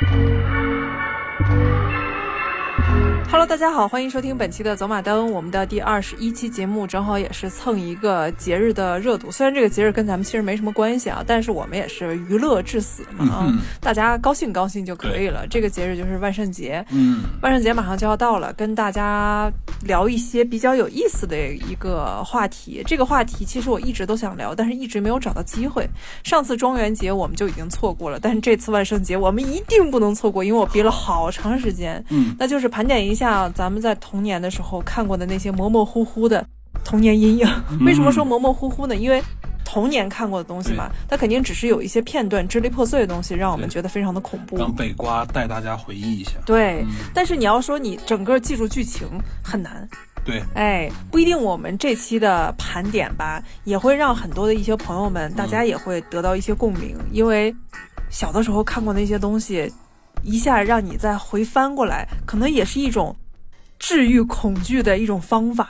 [0.00, 0.57] Thank you.
[3.38, 5.30] Hello，大家好，欢迎收听本期的走马灯。
[5.30, 9.30] 我们的第二十一期节目正好也是蹭一个节日的热度。
[9.30, 15.46] 虽然这个节日跟咱们其实没什么关系啊，但是我们也是娱乐至死嘛啊，嗯大家高兴高兴就可以了。
[15.48, 19.48] 这个节日就是万圣节，嗯，万圣节马上就要到了，跟大家
[19.84, 22.82] 聊一些比较有意思的一个话题。
[22.88, 25.88] 这个话题其实我一直都想聊，但是一直没有找到机会。
[26.24, 32.04] 上次中元节我们就已经错过了，但是这次万圣节我们一定不能错过，因为我憋了好长时间。
[32.08, 36.46] 嗯，那就是盘点一下咱们在童年的时候看过的那些模模糊糊的
[36.84, 37.46] 童年阴影。
[37.84, 38.94] 为什么说模模糊糊呢？
[38.96, 39.22] 因为
[39.64, 44.56] 童年看过的东西嘛，它肯定只是有一些片段支离破碎的东西，让我们觉得非常的恐怖。
[44.56, 46.32] 让北瓜带大家回忆一下。
[46.46, 49.06] 对，嗯但是你要说你整个记住剧情
[49.44, 49.86] 很难，
[50.24, 51.38] 对，哎，不一定。
[51.38, 57.54] 我们这期的盘点吧，也会让很多的一些朋友们，大家也会得到一些共鸣，因为
[58.08, 59.70] 小的时候看过那些东西，
[60.22, 63.14] 一下让你再回翻过来，可能也是一种
[63.78, 65.68] 治愈恐惧的一种方法。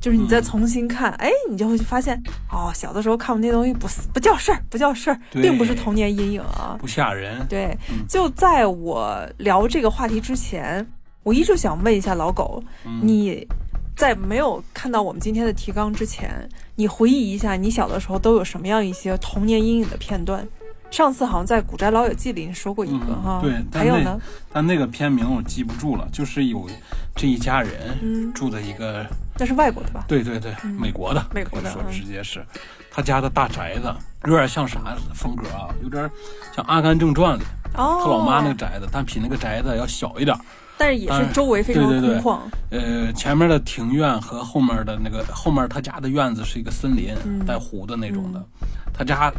[0.00, 2.18] 就是你再重新看，哎，你就会发现，
[2.50, 6.74] 哦，小的时候看过那东西不不叫事儿，不叫事儿，并不是童年阴影啊。
[6.80, 7.46] 不吓人。
[7.48, 10.86] 对嗯，就在我聊这个话题之前，
[11.22, 13.46] 我一直想问一下老狗，嗯你
[13.94, 20.48] 在没有看到我们今天的提纲之前，你回忆一下你小的时候都有什么样一些童年阴影的片段？
[20.90, 24.20] 上次好像在《古宅老友记》里说过一个、嗯哈，对但那还有呢，
[24.52, 26.66] 但那个片名我记不住了，就是有
[27.14, 29.06] 这一家人嗯，住在一个，
[29.38, 30.04] 那是外国的吧？
[30.08, 30.70] 对对对，嗯。
[30.72, 31.92] 美国的，美国的说嗯。
[31.92, 32.44] 直接是。
[32.92, 35.72] 他家的大宅子，有点像啥风格啊？
[35.80, 36.10] 有点
[36.54, 37.44] 像《阿甘正传》里
[37.76, 40.36] 哦，他老妈那个宅子，但比那个宅子要小一点。
[40.76, 42.20] 但是也是哎周围非常对对对。
[42.20, 47.46] 空旷，呃，前面的庭院和后面的那个后面他家的院子是一个森林，嗯。
[47.46, 48.44] 带湖的那种的。
[48.92, 49.32] 他家、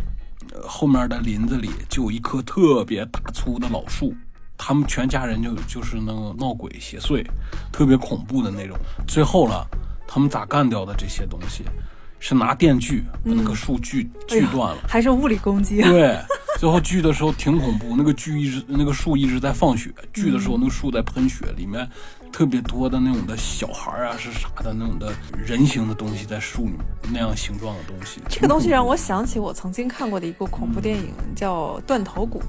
[0.53, 4.13] 呃、后面的林子里就有一棵特别大粗的老树，
[4.57, 7.25] 他们全家人就就是那个闹鬼邪祟，
[7.71, 8.75] 特别恐怖的那种。
[9.07, 9.65] 最后了，
[10.07, 11.63] 他们咋干掉的这些东西？
[12.23, 14.83] 是拿电锯把那个树锯、锯断了。
[14.87, 16.19] 还是物理攻击， 对，
[16.59, 21.89] 最后锯的时候挺恐怖，那个锯一直那个树一直在放血，锯的时候那个树在喷血，里面
[22.31, 26.79] 特别多的那种的小孩儿啊是啥的那种的人形的东西在树里面
[27.11, 28.21] 那样形状的东西。
[28.29, 32.39] 这个东西让我想起我曾经看过的一个恐怖电影，叫《断头谷》。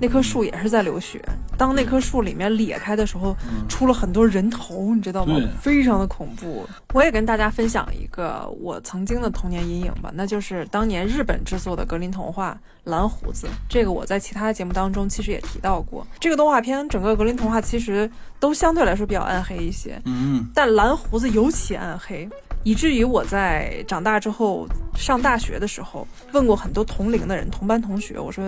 [0.00, 1.20] 那棵树也是在流血，
[1.56, 3.36] 当那棵树里面裂开的时候，
[3.68, 5.48] 出了很多人头，你知道吗对？
[5.60, 6.66] 非常的恐怖。
[6.92, 12.58] 我也跟大家分享一个我曾经的童年阴影吧，那就是当年日本制作的格林童话
[12.90, 13.46] 《蓝胡子》。
[13.68, 16.06] 这个我在其他节目当中其实也提到过。
[16.20, 22.28] 这个动画片整个格林童话其实都相对来说比较暗黑一些，嗯，但蓝胡子尤其暗黑，
[22.64, 24.66] 以至于我在长大之后
[24.96, 28.44] 上大学的时候，问过很多同龄的人、同班同学，我说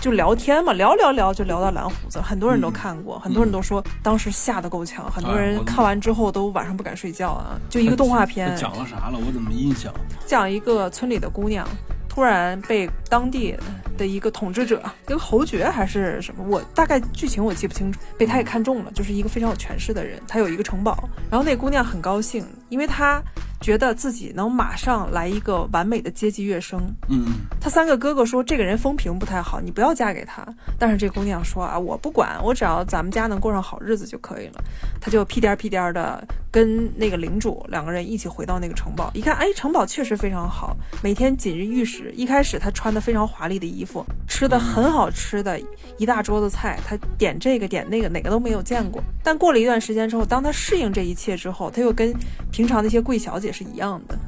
[0.00, 7.58] 就聊天嘛，聊聊聊就聊到蓝胡子，很多人都看过，很多人都说当时吓得够呛，很多人看完之后都晚上不敢睡觉啊。
[7.68, 9.18] 就一个动画片，讲了啥了？
[9.18, 9.92] 我怎么没印象？
[10.24, 11.66] 讲一个村里的姑娘。
[12.08, 13.56] 突然被当地
[13.96, 23.22] 的一个统治者，一个侯爵还是什么，我大概剧情我记不清楚，被他也看中了，就是一个非常有权势的人，他有一个城堡，然后那姑娘很高兴，因为他
[23.60, 26.80] 觉得自己能马上来一个完美的阶级跃升。
[27.08, 27.26] 嗯，
[27.60, 30.42] 他三个哥哥说这个人风评不太好，你不要嫁给他。
[30.78, 34.64] 但是这姑娘说啊，我不管，我只要咱们家能过上好日子就可以了。
[34.98, 42.10] 他就屁颠儿屁颠儿的跟那个领主两个人一起回到那个城堡，一看，哎，城堡确实非常好，每天锦衣玉食。
[42.16, 45.60] 一开始他穿的非常华丽的衣服，吃的很好吃的
[45.98, 49.02] 一大桌子菜，他点这个点那个，哪个都没有见过。
[49.22, 52.10] 但过了一段时间之后，当他适应这一切之后，他又跟
[52.50, 54.18] 平常那些贵小姐是一样的。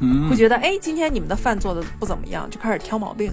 [0.00, 3.32] 嗯会，觉得哎，今天你们的饭做的不怎么样，就开始挑毛病。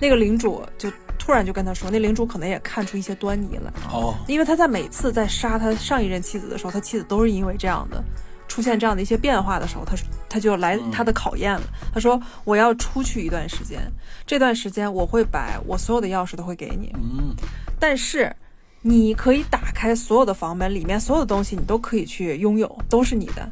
[0.00, 8.02] 那个领主就突然就跟他说，那领主可能也看出一些端倪来，哦，因为他在每次在杀他上一任妻子的时候，他妻子都是因为这样的。
[8.48, 9.94] 出现这样的一些变化的时候，他
[10.26, 11.62] 他就来他的考验了。
[11.92, 13.78] 他说：“我要出去一段时间，
[14.26, 17.36] 这段时间我会把我所有的钥匙都会给你，嗯，
[17.78, 18.34] 但是
[18.80, 23.46] 你可以打开所有的房门，里面所有的东西你都可以去拥有，都是你的。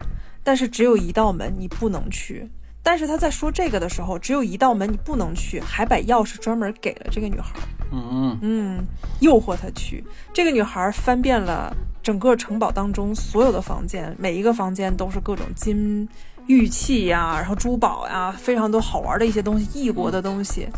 [0.47, 2.49] 但是只有一道门你不能去。
[2.81, 7.59] 但是他在说这个的时候，只有一道门你不能去，还把钥匙专门给了这个女孩。
[7.91, 8.87] 嗯嗯，
[9.19, 10.05] 诱惑她去。
[10.33, 16.09] 这个女孩翻遍了整个城堡当中所有的房间，每一个房间都是各种金
[16.47, 20.69] 玉器呀，然后珠宝呀，非常多好玩的一些东西，异国的东西。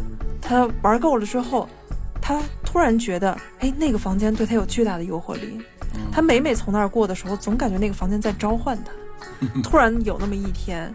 [0.41, 1.69] 她玩够了之后，
[2.23, 5.61] 她突然觉得，哎，那个房间对她有巨大的诱惑力。
[6.11, 8.91] 她每每从那儿过的时候，总感觉那个房间在召唤她。
[9.62, 10.93] 突然有那么一天，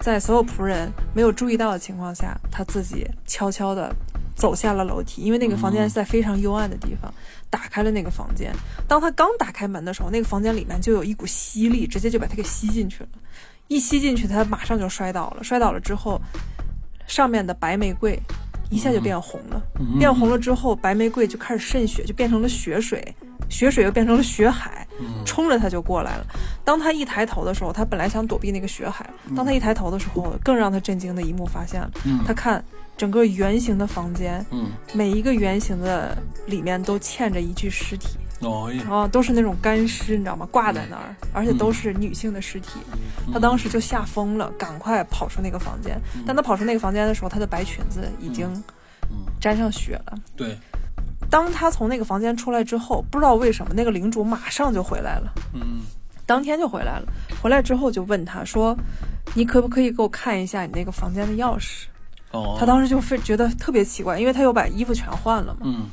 [0.00, 3.94] 在所有仆人没有注意到的情况下，他自己悄悄地
[4.34, 7.12] 走下了楼梯，因为那个房间是在非常幽暗的地方，
[7.48, 8.52] 打开了那个房间。
[8.86, 13.08] 当他刚打开门的时候，那个房间里面就有一股吸力，直接就把他给吸进去了。
[13.68, 15.42] 一吸进去，他马上就摔倒了。
[15.42, 16.20] 摔倒了之后，
[17.06, 18.16] 上面的白玫瑰
[18.70, 19.62] 一下就变红了。
[19.80, 23.02] 嗯变红了之后，白玫瑰就开始渗血，就变成了血水，
[23.48, 26.26] 血水又变成了血海，嗯冲着他就过来了。
[26.66, 31.90] 当他一抬头的时候，他本来想躲避那个血海，当他一抬头的时候，更让他震惊的一幕发现了。
[32.04, 32.62] 嗯他看
[32.96, 40.48] 整个圆形的房间，嗯，每一个圆形的里面都嵌着一具尸体，哦呀，啊，都是那种干尸，你知道吗？
[40.50, 42.80] 挂在那儿，而且都是女性的尸体。
[43.32, 45.96] 他当时就吓疯了，赶快跑出那个房间。
[46.26, 48.52] 但他跑出那个房间的时候，他的白裙子已经
[49.10, 50.18] 嗯沾上血了。
[50.34, 50.58] 对，
[51.30, 55.82] 当他从那个房间出来之后，不知道为什么那个领主马上就回来了，嗯
[56.26, 57.06] 当天就回来了。
[57.40, 58.76] 回来之后就问他说
[59.34, 61.84] ：“你可不可以给我看一下你那个房间的钥匙？”
[62.32, 65.60] 哦，他当时就非觉得特别奇怪，因为他又把衣服全换了嘛。
[65.64, 65.88] 嗯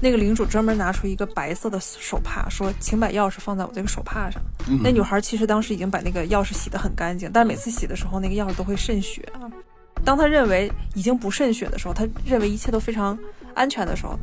[0.00, 4.40] 那个领主专门拿出一个白色的手帕，说：“请把钥匙放在我这个手帕上。
[4.68, 9.50] 嗯那女孩其实当时已经把那个钥匙洗得很干净，但每次洗的时候，那个钥匙都会渗血啊。
[10.04, 13.18] 当他认为已经不渗血的时候，他认为一切都非常
[13.54, 14.18] 安全的时候，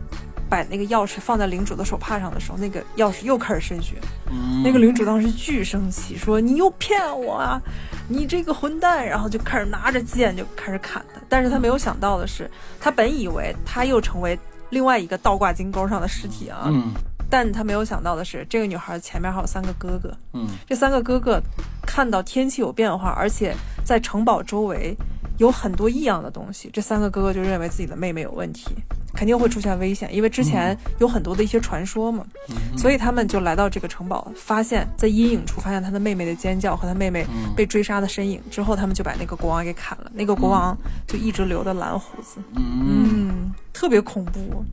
[0.49, 3.95] 把那个钥匙放在领主的手帕上的时候，那个钥匙又开始渗血。
[4.31, 7.61] 嗯那个领主当时巨生气，说：“你又骗我啊！
[8.07, 11.21] 你这个混蛋！”然后就开始拿着剑就开始砍他。
[11.29, 12.49] 但是他没有想到的是，
[12.79, 14.37] 他本以为他又成为
[14.71, 16.91] 另外一个倒挂金钩上的尸体啊，嗯
[17.29, 20.11] 但他没有想到的是，这个女孩前面还有三个哥哥。
[20.33, 21.39] 嗯这三个哥哥
[21.85, 24.95] 看到天气有变化，而且在城堡周围
[25.37, 28.67] 有很多异样的东西，这三个哥哥就认为自己的妹妹有问题，
[29.13, 40.77] 肯定会出现危险，因为之前有很多的一些传说嘛，嗯所以他们就来到这个城堡，发现在阴影处发现他的妹妹的尖叫和他妹妹嗯被追杀的身影，之后他们就把那个国王给砍了，那个国王
[41.07, 42.85] 就一直留的蓝胡子，嗯。
[42.87, 44.63] 嗯，特别恐怖。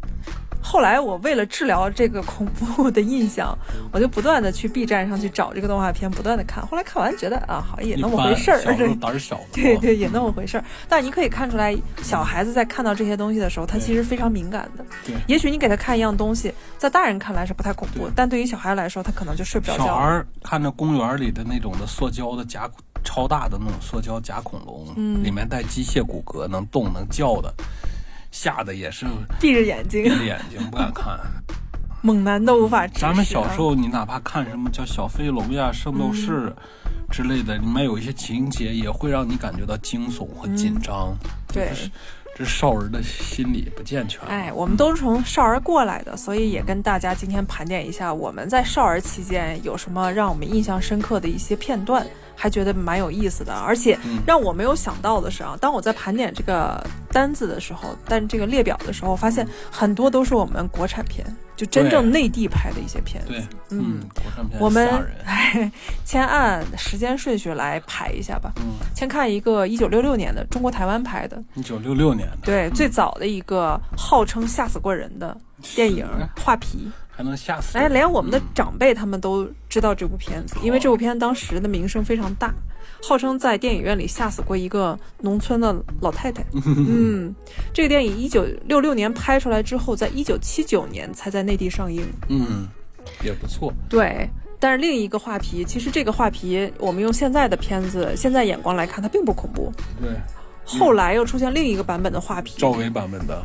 [0.72, 3.54] 后来我为了治疗这个恐怖的印象，
[3.92, 6.66] 我就不断的去 B 站上去找这个动画片，不断的看。
[6.66, 8.62] 后来看完觉得啊，好像也那么回事儿，
[8.98, 10.64] 胆儿小， 对对，也那么回事儿。
[10.88, 14.82] 但你可以看出来，小孩子在看到这些东西的时候，他其实非常敏感的。
[15.04, 19.84] 对也许你给他看一样东西，在大人看来是不太恐怖对，但对于小孩来说，他可能就睡不着觉。
[19.84, 22.66] 小孩儿看着公园里的那种的塑胶的假
[23.04, 27.52] 超大的那种塑胶假恐龙，嗯里面带机械骨骼，能动能叫的，
[28.32, 29.06] 吓得也是
[29.38, 31.16] 闭着眼睛闭，着眼睛不敢看。
[32.02, 33.08] 猛男都无法直视啊。
[33.10, 36.52] 咱们小时候，你哪怕看什么叫小飞龙呀、圣斗士
[37.08, 41.16] 之类的，里面有一些情节也会让你感觉到惊悚和紧张。
[41.22, 41.70] 嗯对
[42.34, 44.26] 这少儿的心理不健全。
[44.26, 53.54] 哎，我们都是从少儿过来的，所以也跟大家今天盘点一下我们在少儿期间有什么让我们印象深刻的一些片段，还觉得蛮有意思的。
[53.54, 61.24] 而且让我没有想到的是啊，当我在盘点这个单子的时候，但这个列表的时候，发现很多都是我们国产片，
[61.56, 63.28] 就真正内地拍的一些片子。
[63.28, 63.38] 对，
[63.70, 65.70] 嗯嗯，国产片我们
[66.04, 68.52] 先按时间顺序来排一下吧。
[68.56, 75.36] 嗯，先看一个一九六六年的中国台湾拍的，一九六六年的，对，最早的一个号称吓死过人的
[75.74, 76.06] 电影
[76.42, 76.88] 《画皮》。
[77.14, 82.52] 还能吓死哎，连我们的嗯长辈他们都知道这部片子，因为这部片当时的名声非常大，
[83.02, 86.42] 号称在电影院里吓死过一个农村的老太太。
[86.64, 87.34] 嗯，
[87.72, 92.02] 这个电影一九六六年拍出来之后，在一九七九年才在内地上映。
[92.28, 92.66] 嗯，
[93.22, 93.72] 也不错。
[93.90, 94.28] 对，
[94.58, 99.70] 但是另一个画皮，其实这个画皮，我们用现在的片子、现在眼光来看，它并不恐怖。
[100.00, 100.10] 对，
[100.64, 103.44] 后来又出现另一个版本的画皮，赵薇版本的，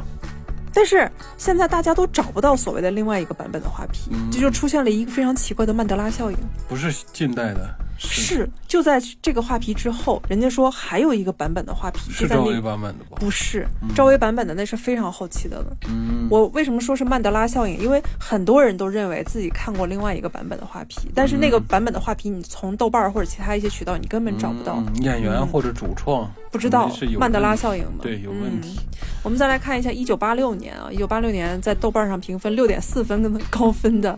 [0.74, 6.38] 但是现在大家都找不到所谓的另外一个版本的画皮，嗯这就出现了一个非常奇怪的曼德拉效应。
[6.67, 13.18] 不是近代的，是，就在这个画皮之后，人家说还有一个版本的画皮，是赵薇版本的吧？
[13.20, 15.77] 不是赵薇版本的，那是非常后期的了。
[15.88, 17.80] 嗯，我为什么说是曼德拉效应？
[17.80, 28.00] 因为很多人都认为自己看过另外一个版本的画皮，但是那个版本的画皮，你从豆瓣儿或者其他一些渠道，你根本找不到，嗯演员或者主创不知道是有曼德拉效应吗？
[28.01, 28.80] 对有问题。
[28.80, 28.84] 嗯
[29.24, 34.18] 我们再来看一下一九八六年啊，一九八六年在豆瓣上评分六点四分的高分的。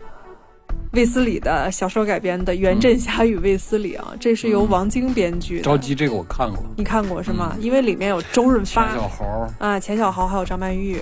[0.94, 5.64] 卫斯理的小说改编的《袁振侠与卫斯理》啊，这是由王晶编剧的。
[5.64, 7.56] 着急这个我看过，你看过是吗？
[7.60, 11.00] 因为里面有周润钱发小豪，啊、钱小豪还有张曼玉。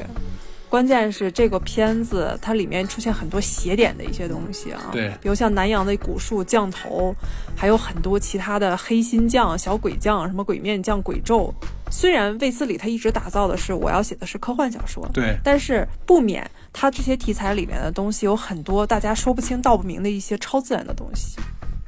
[0.70, 7.16] 关键是这个片子它里面出现很多邪点的一些东西啊，对比如像南洋的古树降头，
[7.56, 11.54] 还有很多其他的黑心酱、小鬼将、什么鬼面酱、鬼咒。
[11.90, 16.46] 虽然卫斯理他一直打造的是我要写的是科幻小说，对，但是不免
[16.80, 21.36] 他这些题材里面的东西有很多大家说不清道不明的一些超自然的东西。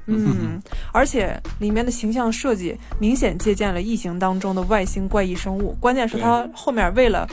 [0.08, 0.60] 嗯，
[0.92, 7.30] 而且里面的形象设计明显借鉴了《异形》当中的外星怪异生物，关键是它后面为了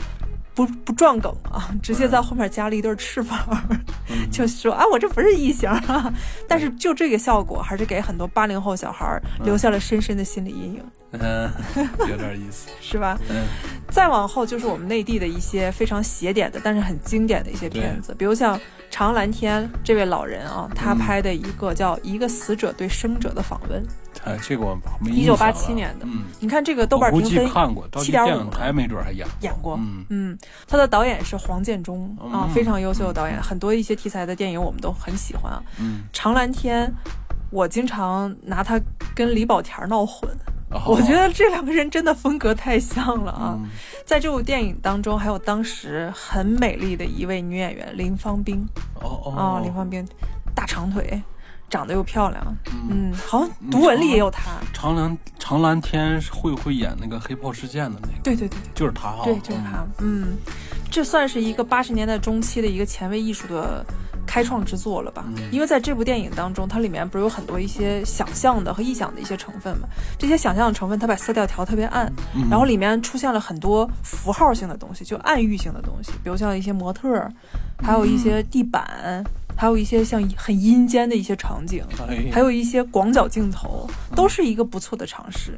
[0.57, 3.37] 不不撞梗啊，直接在后面加了一对翅膀，
[3.69, 6.11] 嗯 就说啊，我这不是异形啊。
[6.47, 11.47] 但是就这个效果，还是给很多八零后小孩儿留下了深深的心理阴影，嗯，
[12.09, 12.69] 有点意思。
[12.81, 13.19] 是吧？
[13.29, 13.45] 嗯
[13.89, 18.59] 再往后就是我们内地的一些非常邪点的，但是很经典的一些片子，比如像
[18.89, 23.81] 长蓝天这位老人啊，他嗯拍的一个叫《一个死者对生者的访问》，
[24.27, 26.05] 哎，这个我没一九八七年的。
[26.05, 35.63] 嗯，你看这个豆瓣评分看过，到七点电影五台没准还演演过，嗯嗯，他的导演是黄建中啊，嗯非常优秀的导演，很多一些题材的电影我们都很喜欢啊。
[35.79, 36.93] 嗯，常蓝天，
[37.49, 38.79] 我经常拿他
[39.15, 40.29] 跟李保田闹混，
[40.71, 43.55] 哦我觉得这两个人真的风格太像了啊。
[43.57, 43.69] 嗯
[44.05, 48.65] 在这部电影当中，还有当时很美丽的一位女演员林芳冰
[49.01, 50.07] 哦哦啊，林芳冰，
[50.55, 51.21] 大长腿，
[51.69, 58.71] 长得又漂亮，嗯嗯，好像读文里也有她，长蓝长蓝天会不会演那个黑炮事件的那个，对对对对。
[58.73, 59.85] 就是他哈，对，就是他。
[59.99, 60.37] 嗯，
[60.89, 63.85] 这算是一个八十年代中期的一个前卫艺术的
[64.25, 65.25] 开创之作了吧？
[65.27, 69.87] 嗯因为在这部电影当中，它里面不是有很多一些想象的和臆想的一些成分嘛？
[70.17, 77.31] 这些想象的成分，它把色调调特别暗，嗯然后里面出现了很多符号性的东西，就暗喻性的东西，比如像一些模特儿，
[77.83, 79.23] 还有一些地板。
[79.57, 85.57] 还有一些像很阴间的一些场景，哎还有一些广角镜头，都是一个不错的尝试。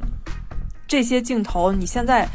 [0.88, 2.26] 这些镜头你现在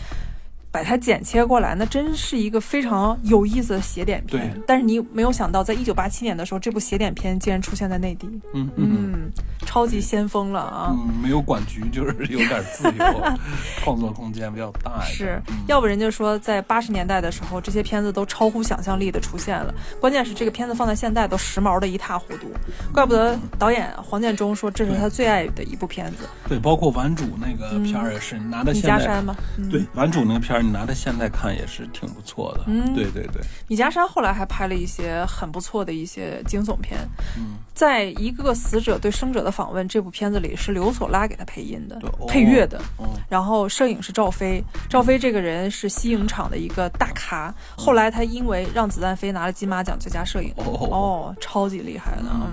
[0.76, 4.62] 把它剪切过来，那真是一个非常有意思的斜点片对。
[4.68, 9.32] 但是你没有想到，在一九八七年的时候，这部斜点片竟然出现在内地，嗯嗯嗯，
[9.66, 10.92] 超级先锋了啊！
[10.92, 13.24] 嗯，没有管局，就是有点自由，
[13.80, 15.18] 创作空间比较大一点。
[15.18, 19.74] 是嗯，要不人家说在八十年代的时候，这些片子都超乎想象力的出现了。
[20.02, 22.52] 关键是这个片子放在现在都时髦的一塌糊涂，
[22.92, 26.28] 怪不得导演黄建中说这是他最爱的一部片子。
[26.50, 29.34] 对，包括顽主那个片儿也是，你拿到米现在家山吗？
[29.58, 32.64] 嗯对，顽主那个片儿，你拿到现在看也是挺不错的。
[32.68, 37.00] 嗯对对对，米家山后来还拍了一些很不错的一些惊悚片，
[37.38, 42.80] 嗯，在一个死者对生者的访问这部片子里是刘索拉给他配音的配乐的。
[42.98, 52.24] 哦，然后摄影是赵飞，赵飞这个人是西影厂的一个大咖，后来他因为《让子弹飞》拿了金马奖最佳摄影，哦哦，超级厉害的。
[52.32, 52.52] 嗯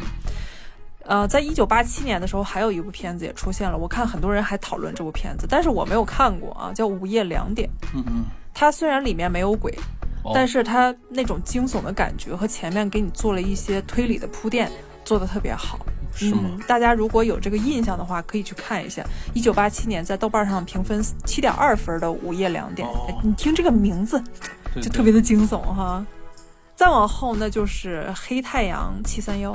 [1.05, 7.69] 呃，在一九八七年的时候，还有一部片子也出现了，我看很多人还讨论这部片子，但是我没有看过啊，叫《午夜两点》。
[7.95, 9.73] 嗯嗯，它虽然里面没有鬼，
[10.23, 14.71] 哦但是它那种惊悚的感觉和前面给你做了一些推理的铺垫，
[15.05, 15.79] 做的特别好。
[16.15, 16.43] 是吗？
[16.45, 16.61] 嗯？
[16.69, 19.03] 大家如果有这个印象的话，可以去看一下。
[19.33, 22.87] 一九八七年在豆瓣上评分七点二分的《午夜两点》
[23.23, 24.23] 你听这个名字
[24.77, 26.05] 就特别的惊悚哈。
[26.77, 29.53] 再往后那就是《黑太阳七三幺》，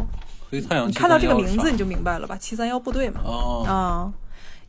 [0.50, 2.38] 黑太阳，你看到这个名字你就明白了吧？
[2.40, 3.22] 七三幺部队嘛。
[3.24, 4.12] 哦，啊，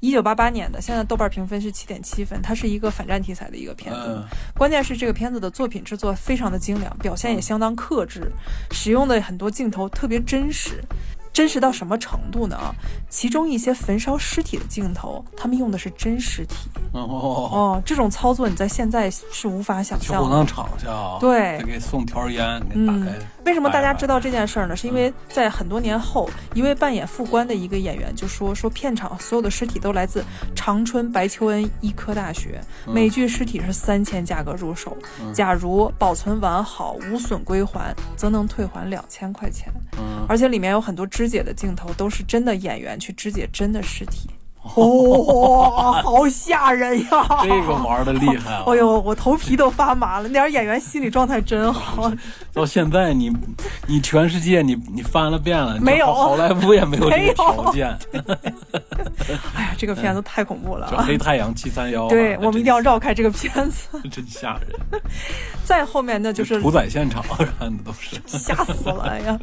[0.00, 4.00] 一九八八年的，现在豆瓣评分是七点七分，它是一个反战题材的一个片子。
[4.06, 4.24] 嗯
[4.56, 8.32] 关键是这个片子的作品制作非常的精良，表现也相当克制，
[8.72, 10.82] 使用的很多镜头特别真实。
[11.30, 12.56] 真实到什么程度呢？
[12.56, 12.74] 啊，
[13.08, 20.18] 其中一些焚烧尸体的镜头，他们用的是真尸体哦，哦，这种操作你在现在是无法想象的。
[20.18, 23.12] 小火葬场去啊，对再给送条烟，给打嗯开。，
[23.48, 24.76] 为什么大家知道这件事儿呢？
[24.76, 30.22] 是因为在很多年后，一位扮演副官的一个演员就说，说片场所有的尸体都来自
[30.54, 34.94] 长春白求恩医科大学，每具尸体是三千价格入手，
[35.32, 39.72] 假如保存完好无损归还，则能退还两千块钱。
[39.96, 44.28] 嗯，而且里面有很多肢解的镜头，都是真的演员去肢解真的尸体。
[44.74, 47.26] 哦，好吓人呀！
[47.42, 48.64] 这个玩的厉害啊！
[48.66, 50.28] 哎呦，我头皮都发麻了。
[50.28, 52.12] 那点演员心理状态真好。
[52.52, 53.32] 到现在你
[53.86, 57.98] 你全世界你你翻了遍了，你没有好好莱坞也没有这没有个条件。
[59.54, 60.88] 哎呀，这个片子太恐怖了！
[61.06, 63.88] 黑太阳七三幺，对啊我们一定要绕开这个片子。
[64.02, 65.00] 真 真吓人。
[65.64, 68.16] 再后面那，就是屠宰现场看的都是。
[68.26, 69.38] 吓死了哎呀！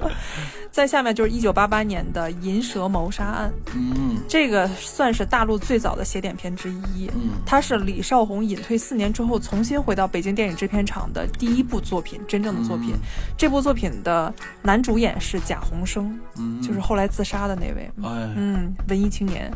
[0.71, 7.09] 再下面就是一九八八年的《银蛇谋杀案》，嗯这个算是大陆最早的写点片之一。
[7.15, 12.89] 嗯它是李少红隐退四年之后重新回到北京电影制片厂的第一部作品，真正的作品。
[12.89, 12.99] 嗯
[13.37, 17.89] 这部作品的男主演是贾宏声，嗯，就是后来自杀的那位。
[18.03, 19.51] 哎，嗯，文艺青年。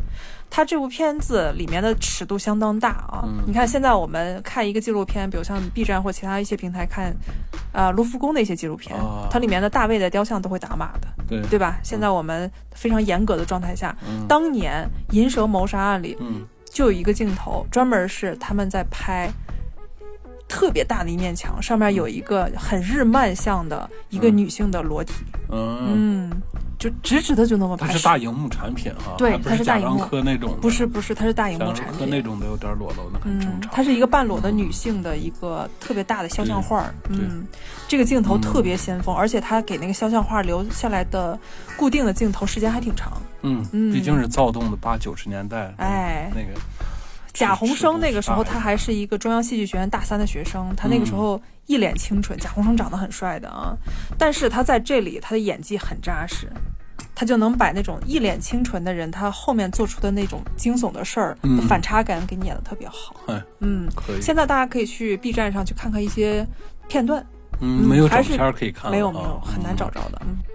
[0.50, 3.22] 他这部片子里面的尺度相当大啊！
[3.24, 7.14] 嗯你看，现在我们看一个纪录片，比如像 B 站或其他一些平台看，
[7.72, 11.78] 呃，卢浮宫的一些纪录片，啊它里面的大卫的雕像都会打码的，对对吧？
[11.84, 19.30] 现在我们非常严格的状态下，嗯当年《银蛇谋杀案》里嗯就有一个镜头，专门是他们在拍
[20.50, 24.36] 特别大的一面墙，上面有一个很日漫像的一个嗯。
[24.36, 25.12] 女性的裸体，
[25.50, 26.42] 嗯，嗯，
[26.76, 27.92] 就直直的就那么拍它。
[27.92, 30.00] 是大荧幕产品哈，对它是大荧幕。
[30.00, 32.10] 柯那种，不是不是，它是大荧幕产品。
[32.10, 33.70] 那种的有点裸露，那很正嗯，常。
[33.70, 37.46] 它是一个半裸的女性的一个特别大的肖像画嗯，
[37.86, 38.40] 这个镜头嗯。
[38.40, 41.38] 特别先锋，而且它给那个肖像画留下来的
[41.76, 43.12] 固定的镜头时间还挺长。
[43.42, 43.92] 嗯，嗯。
[43.92, 46.30] 毕竟是躁动的八九十年代，哎。
[46.34, 46.58] 那个
[47.32, 53.76] 贾宏声那个时候他还是一个中央戏剧学院大三的学生，他那个时候一脸清纯，贾宏生长得很帅的啊，
[54.18, 56.48] 但是他在这里他的演技很扎实。
[57.12, 63.14] 他就能把那种一脸清纯的人，他后面做出的那种惊悚的事儿、嗯反差感给你演的特别好。
[63.26, 66.46] 哎嗯，可以，现在大家可以去 B 站上去看看一些
[66.88, 67.22] 片段，
[67.60, 70.22] 嗯，没有还是可以看没有没有，很难嗯找着的。
[70.24, 70.38] 嗯，《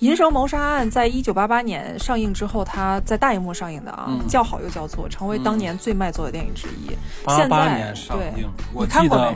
[0.00, 6.94] 银绳谋杀案》在一九八八年上映之后，它在大荧幕上映的啊，嗯叫好又叫座，成为当年最卖座的电影之一。
[7.24, 9.34] 八八年上映，我记得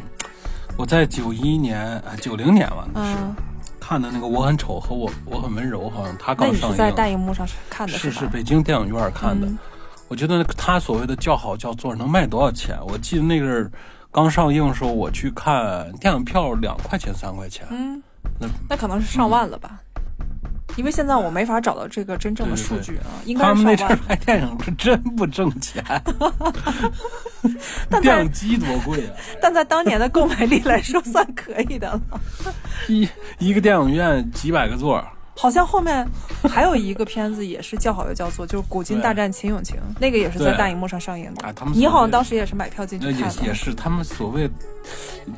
[0.77, 3.35] 我在九一年、九零年吧，那是嗯，
[3.81, 6.73] 看的那个《我很丑》和我我很温柔，好像他刚上映。
[6.73, 8.21] 是在大荧幕上看的是吧？
[8.21, 9.47] 是北京电影院看的。
[9.47, 9.59] 嗯
[10.09, 12.77] 我觉得那个他所谓的叫好叫座能卖多少钱？
[12.89, 13.71] 我记得那个是
[14.11, 17.65] 刚上映的时候，我去看电影票两块钱三块钱。
[17.71, 18.03] 嗯
[18.41, 19.79] 那，那可能是上万了吧？
[20.77, 23.97] 因为现在我没法找到这个真正的数据啊，应该他是们那阵儿。
[24.07, 25.85] 拍电影是真不挣钱，
[27.89, 29.13] 但 电影机多贵啊！
[29.41, 32.01] 但在当年的购买力来说，算可以的了。
[32.89, 33.09] 一
[33.39, 35.07] 一个电影院几百个座儿，
[35.41, 36.07] 好像后面
[36.51, 41.47] 还有一个片子也是叫好又叫座，就是《古今大战秦俑情》，那个也是在大荧幕上上映的。
[41.47, 43.47] 啊他们你好像当时也是买票进去看的。
[43.47, 44.47] 也是他们所谓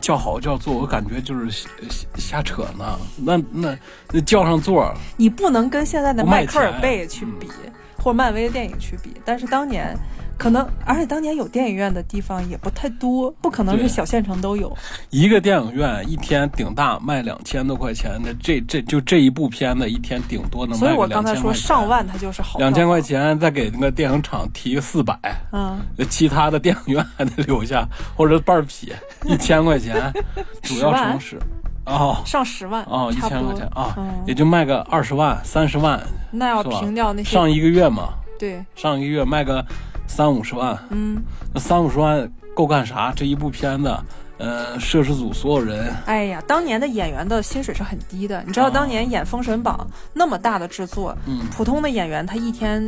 [0.01, 2.99] 叫好叫座，我感觉就是瞎瞎瞎扯呢。
[3.17, 3.79] 那那
[4.11, 7.49] 那叫上座儿，你不能跟现在的迈克尔贝去比，
[7.97, 9.15] 或者漫威的电影去比。
[9.25, 9.97] 但是当年
[10.39, 14.75] 可能，而且当年有电影院的地方也不太多，不可能是小县城都有。
[15.11, 21.63] 一个电影院一天顶大卖两千多块钱，那这这就这一部片子一天顶多能所以卖个我刚才说两千块钱。
[21.63, 22.59] 上万它就是好。
[22.59, 23.03] 两千块。
[23.03, 25.19] 钱，再给那个电影厂提个四百，
[25.51, 25.77] 嗯，
[26.09, 27.85] 其他的电影院还得留下，
[28.17, 28.93] 或者半儿匹
[29.27, 30.13] 一千块钱，
[30.63, 31.37] 主要城市。
[31.85, 38.11] 哦上十万哦，一千块钱啊，嗯也就卖个二十万、三十万，那要平掉那些上一个月嘛，
[38.43, 39.65] 对，上一个月卖个
[40.09, 41.23] 三五十万，嗯，
[41.55, 43.13] 那三五十万够干啥？
[43.15, 43.97] 这一部片子，
[44.39, 48.43] 呃，摄制组所有人，哎呀，当年的演员的薪水是很低的。
[48.45, 52.85] 你知道当年演《封神榜》那么大的制作，嗯，普通的演员他一天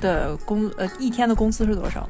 [0.00, 2.08] 的工呃一天的工资是多少？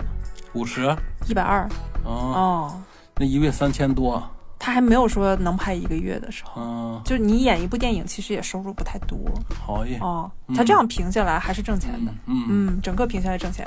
[0.52, 0.96] 五十，
[1.28, 1.68] 一百二。
[2.04, 2.82] 哦，哦，
[3.16, 4.22] 那一个月三千多，
[4.66, 6.60] 他还没有说能拍一个月的时候。
[6.60, 9.16] 嗯，就你演一部电影，其实也收入不太多
[9.64, 10.28] 好耶，哦。
[10.56, 13.64] 他这样评下来还是挣钱的，嗯整个评下来挣钱。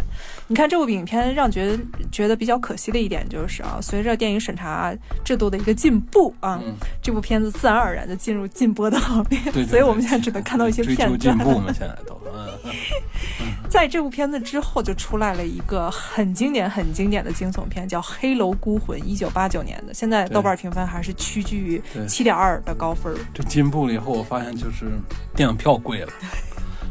[0.47, 1.81] 你看这部影片，让觉得
[2.11, 11.17] 觉得比较可惜的一点就是啊，随着电影审查制度的一个进步啊，嗯，这部片子自然而然的进入禁播的行列，对对所以我们现在只能看到一些片段。
[11.17, 12.18] 进步嘛，现在都，
[13.69, 23.15] 在这部片子之后，就出来了一个很经典、很经典的惊悚片，叫《黑楼孤魂》，一九八九年的，现在豆瓣评分还是屈居于对七点二的高分。
[23.33, 24.91] 这进步了以后，我发现就是
[25.35, 26.11] 电影票贵了，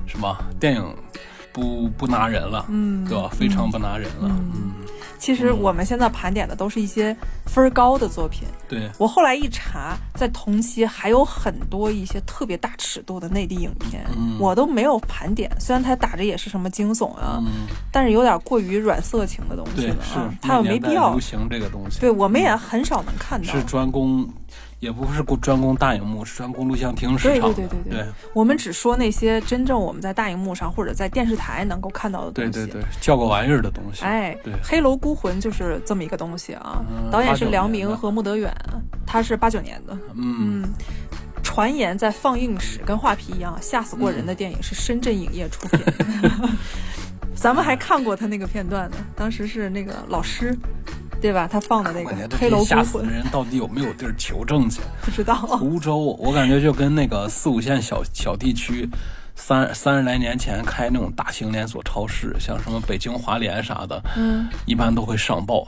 [0.07, 0.39] 是吧？
[0.61, 0.97] 电影
[1.59, 3.29] 不不拿人了，嗯，对吧？
[3.33, 4.73] 非常不拿人了，嗯嗯，
[5.19, 7.17] 其实我们现在盘点的都是一些
[7.47, 8.47] 分儿高的作品。
[8.69, 15.51] 对，我后来一查，在同期还有很多一些特别大尺度的内地影片，嗯我都没有盘点。
[15.59, 21.21] 虽然它打着也是什么惊悚啊，嗯，但是有点过于软色情的东西对，了是啊，它又没必要流。
[21.21, 23.53] 行这个东西，对，我们也很少能看到。
[23.53, 24.29] 是专攻，
[24.81, 32.51] 也不是专攻大荧幕，是专攻录像厅市对场对，对对对对我们只说那些真正我们在大荧幕上或者在电视台能够看到的东西。
[32.53, 36.85] 对对对，叫个玩意儿的东西，哎，对黑楼孤魂》就是这么一个东西啊。
[36.89, 38.55] 嗯导演是梁明和穆德远，
[39.07, 39.99] 他是八九年的。
[40.15, 40.69] 嗯，嗯，
[41.43, 45.81] 传言在放映时跟画皮一样吓死过人的电影是深圳影业出品。
[47.35, 50.57] 咱们还看过他那个片段呢，当时是那个老师，
[51.21, 51.49] 对吧？
[51.51, 54.81] 他放的那个《黑楼孤吓死的》，人到底有没有地儿求证去？
[55.03, 55.35] 不知道。
[55.35, 58.89] 湖州，我感觉就跟那个四五线小小地区，
[59.35, 65.67] 三三十来年前开那种大型连锁超市，像什么北京华联啥的，嗯，一般都会上报，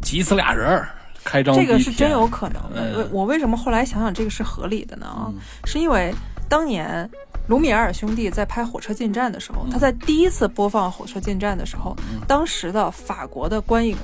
[0.00, 0.88] 急死俩人儿，
[1.24, 3.02] 开张这个是真有可能的。
[3.02, 5.06] 嗯我为什么后来想想这个是合理的呢？
[5.06, 5.32] 啊，
[5.64, 6.14] 是因为
[6.48, 7.08] 当年
[7.48, 13.96] 卢米埃尔兄弟在拍《火车进站》的时候，嗯他在第一次播放《火车进站》的时候，当时的法国的观影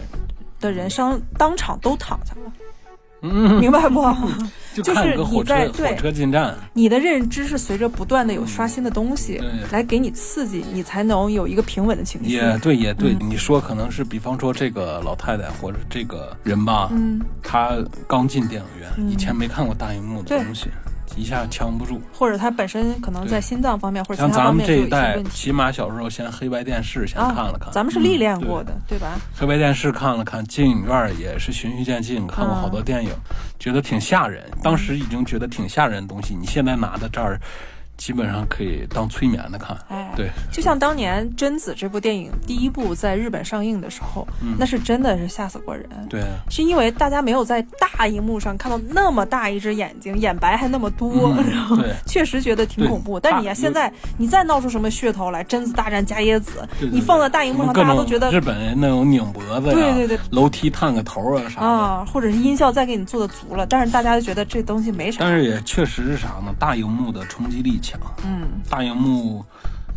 [0.62, 2.52] 的人伤当场都躺下了。
[3.24, 4.02] 嗯， 明白不？
[4.74, 12.30] 就就是看个火车你在对火车进站，你的认知是随着不断的有刷新的东西对来给你刺激，你才能有一个平稳的情绪。
[12.30, 17.76] 也对也对，嗯你说可能是比方说这个老太太或者这个人吧，嗯，她
[18.08, 20.70] 刚进电影院，嗯以前没看过大荧幕的东西，
[21.16, 22.00] 一下呛不住。
[22.12, 29.18] 或者他本身可能在心脏方面或者像咱其他方面就有们这一代起码小时候先黑白电视先啊看了看，咱们是历练嗯过的，对吧？
[29.36, 33.10] 黑白电视看了看，进影院也是循序渐进，看过好多电影，
[33.58, 34.44] 觉得挺吓人。
[34.62, 37.40] 当时已经觉得挺吓人的东西，你现在拿到这儿，
[37.96, 39.76] 基本上可以当催眠的看。
[39.88, 45.88] 哎，对，就像当年《贞子》这部电影第一部在日本上映的时候，嗯那是真的是吓死过人。
[46.08, 53.20] 对，是因为大家没有在大荧幕上看到那么大一只眼睛，眼白还那么多，嗯 然后对确实觉得挺恐怖。
[53.20, 61.66] 但是你呀，大现在你再闹出什么噱头来，贞子大战伽椰子，你放在大荧幕上，大家都觉得日本人那种拧脖子呀，对对对楼梯探个头啊啥的。
[61.66, 65.18] 啊，或者是音效再给你做的足了，但是大家就觉得这东西没啥。
[65.20, 66.52] 但是也确实是啥呢？
[66.58, 69.44] 大荧幕的冲击力强，嗯，大荧幕，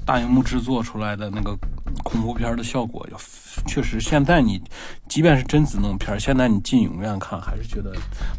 [0.05, 1.55] 大荧幕制作出来的那个
[2.03, 3.17] 恐怖片的效果要，
[3.65, 4.61] 确实现在你
[5.07, 7.93] 即便是贞子那种片儿，现在你进影院看还是觉得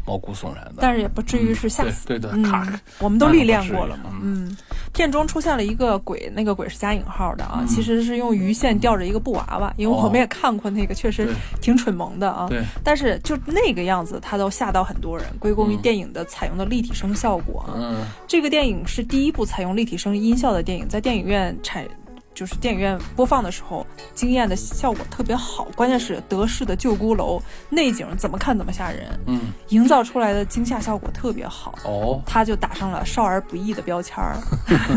[0.05, 0.75] 毛骨悚然的。
[0.79, 2.05] 但是也不至于是吓死。
[2.07, 4.55] 对对对，嗯，，我们都历练过了嘛嗯，
[4.93, 11.29] 片中出现了一个鬼，那个鬼是加引号的啊，嗯其实是用鱼线吊着一个布娃娃，因为我们也看过那个，确实
[11.61, 12.47] 挺蠢萌的啊。
[12.49, 17.75] 对，但是就那个样子，它都吓到很多人，归功于嗯电影的采用的立体声效果啊。
[17.77, 21.85] 嗯这个电影是第一部采用立体声音效的电影，在电影院产。
[22.37, 31.73] 就是电影院播放的时候，惊艳的效果特别好，关键是德式的旧孤楼内景怎么看怎么吓人，嗯，营造出来的惊吓效果特别好。
[31.83, 34.37] 哦，他就打上了少儿不宜的标签儿。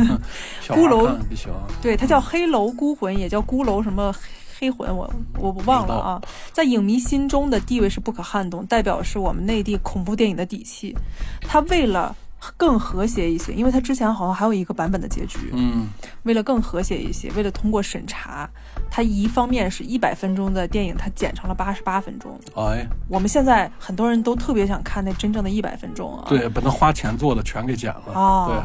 [0.68, 1.50] 孤楼看不行，
[1.80, 4.14] 对，它叫黑楼孤魂，也叫孤楼什么
[4.58, 6.20] 黑黑魂，我我我忘了啊。
[6.52, 10.94] 在影迷心中的地位是不可撼动，代表是我们内地恐怖电影的底气。
[11.40, 12.14] 他为了
[12.56, 15.88] 更和谐一些，因为他之前好像还有一个版本的结局，嗯
[16.22, 18.48] 为了更和谐一些，为了通过审查，
[18.90, 22.38] 他一方面是一百分钟的电影，他剪成了八十八分钟。
[22.56, 26.26] 哎，我们现在很多人都特别想看那真正的一百分钟啊。
[26.28, 28.12] 对，把那花钱做的全给剪了。
[28.14, 28.64] 哦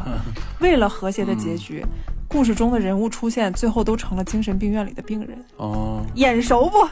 [0.60, 1.84] 对， 为了和谐的结局，
[2.28, 6.88] 故事中的人物出现，最后都成了精神病院里的病人，哦，眼熟不？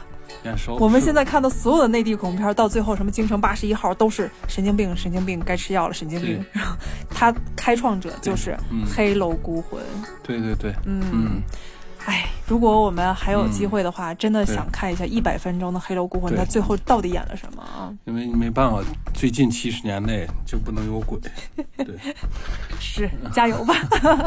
[0.79, 6.43] 我们现在看的所有的内地恐怖片，到最后什么京城八十一号都是神经病，神经病该吃药了，神经病。
[6.51, 6.75] 然后
[7.09, 8.85] 他开创者就是嗯。
[8.85, 9.81] 黑楼孤魂。
[10.23, 11.01] 对对对，嗯。
[11.11, 11.41] 嗯，
[12.05, 17.91] 哎，如果我们还有机会的话，真的想看一下一百分钟的黑楼孤魂，对他最后到底演了什么啊？
[18.05, 18.79] 因为没办法，
[19.13, 21.19] 最近七十年内就不能有鬼。
[21.77, 21.97] 对，
[22.79, 23.73] 是，加油吧！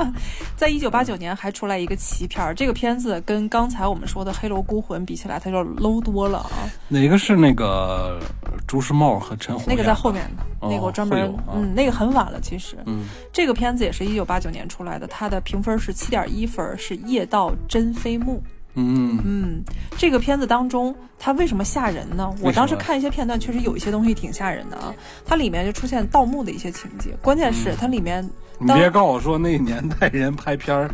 [0.57, 6.67] 在一九八九年还出来一个奇片儿，这个片子跟刚才我们说的《黑楼孤魂》比起来，它就 low 多了啊。
[6.89, 8.21] 哪个是那个
[8.67, 9.65] 朱时茂和陈红？
[9.69, 12.77] 那个在后面的，哦那个我专门啊嗯，那个很晚了，其实。
[12.87, 18.43] 嗯这个片子也是一九八九年出来的，它的评分是七点一分，是夜盗真飞木。
[18.81, 19.65] 嗯嗯，
[19.97, 22.33] 这个片子当中，它为什么吓人呢？
[22.41, 24.95] 我当时看一些片段，确实有一些东西挺吓人的啊。
[25.27, 28.23] 它里面就出现盗墓的一些情节，关键是它里面
[28.59, 30.89] 你别告诉我说那年代人拍片儿，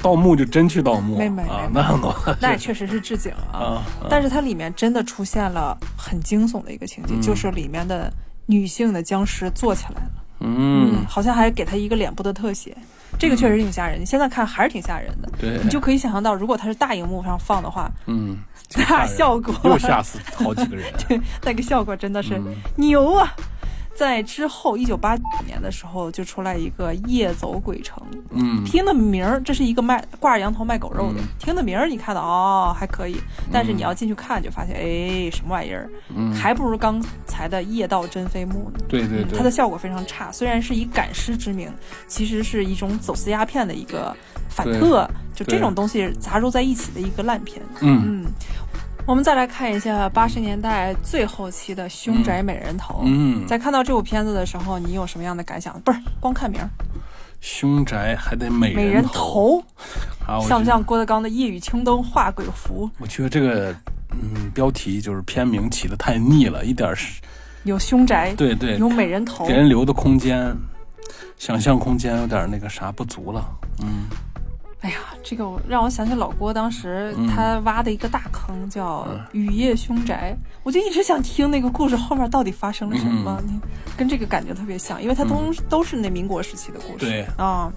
[0.00, 3.58] 盗墓就真去盗墓没没啊没，那我 那也确实是置景啊。
[3.58, 7.20] 啊，但是它里面真的出现了很惊悚的一个情节，嗯。
[7.20, 8.10] 就是里面的
[8.46, 12.74] 女性的僵尸坐起来了，嗯，好像还给她一个脸部的特写，
[13.18, 14.00] 这个确实挺吓人。
[14.00, 18.36] 你现在看还是挺吓人的，对，你就可以想象到，如果它是大荧幕上放的话，嗯，
[18.76, 20.84] 那 效果又吓死好几个人。
[21.42, 23.32] 那个效果真的是嗯牛啊！
[23.94, 31.24] 在之后，一九八九年的时候，就出来一个《夜走鬼城》，嗯，听的名儿，这是一个卖挂着羊头卖狗肉的，嗯。
[31.38, 33.16] 听的名儿，你看到哦还可以，
[33.52, 36.32] 但是你要进去看，就发现哎什么玩意儿，嗯。
[36.32, 38.84] 还不如刚才的《夜盗真飞木》呢。
[38.88, 41.70] 对对对，嗯它的效果非常差，虽然是以赶尸之名，
[42.08, 44.16] 其实是一种走私鸦片的一个
[44.48, 47.62] 反特，就这种东西杂糅在一起的一个烂片。
[47.80, 48.24] 嗯。
[48.24, 48.32] 嗯，
[49.04, 52.94] 我们再来看一下八十年代最后期的《凶宅美人头》。
[53.04, 55.78] 嗯，在看到这部片子的时候，你有什么样的感想？
[55.80, 56.70] 不是光看名儿，
[57.40, 59.62] 凶宅还得美美人头？
[60.48, 62.88] 像不像郭德纲的《夜雨青灯画鬼符》？
[62.98, 63.74] 我觉得这个
[64.10, 67.20] 嗯标题就是片名起的太腻了，一点儿是
[67.64, 69.44] 有凶宅，对对，有美人头。
[69.46, 70.56] 给，人留的空间，
[71.38, 73.44] 想象空间有点那个啥不足了。
[73.80, 74.06] 嗯
[74.82, 83.40] 哎呀，这个我让我想起老郭当时嗯他挖的一个大坑，叫嗯《雨夜凶宅》，我就一直想听那个故事后面到底发生了什么，
[83.96, 87.06] 跟这个感觉特别像，因为它都、都是那民国时期的故事。
[87.06, 87.72] 对啊。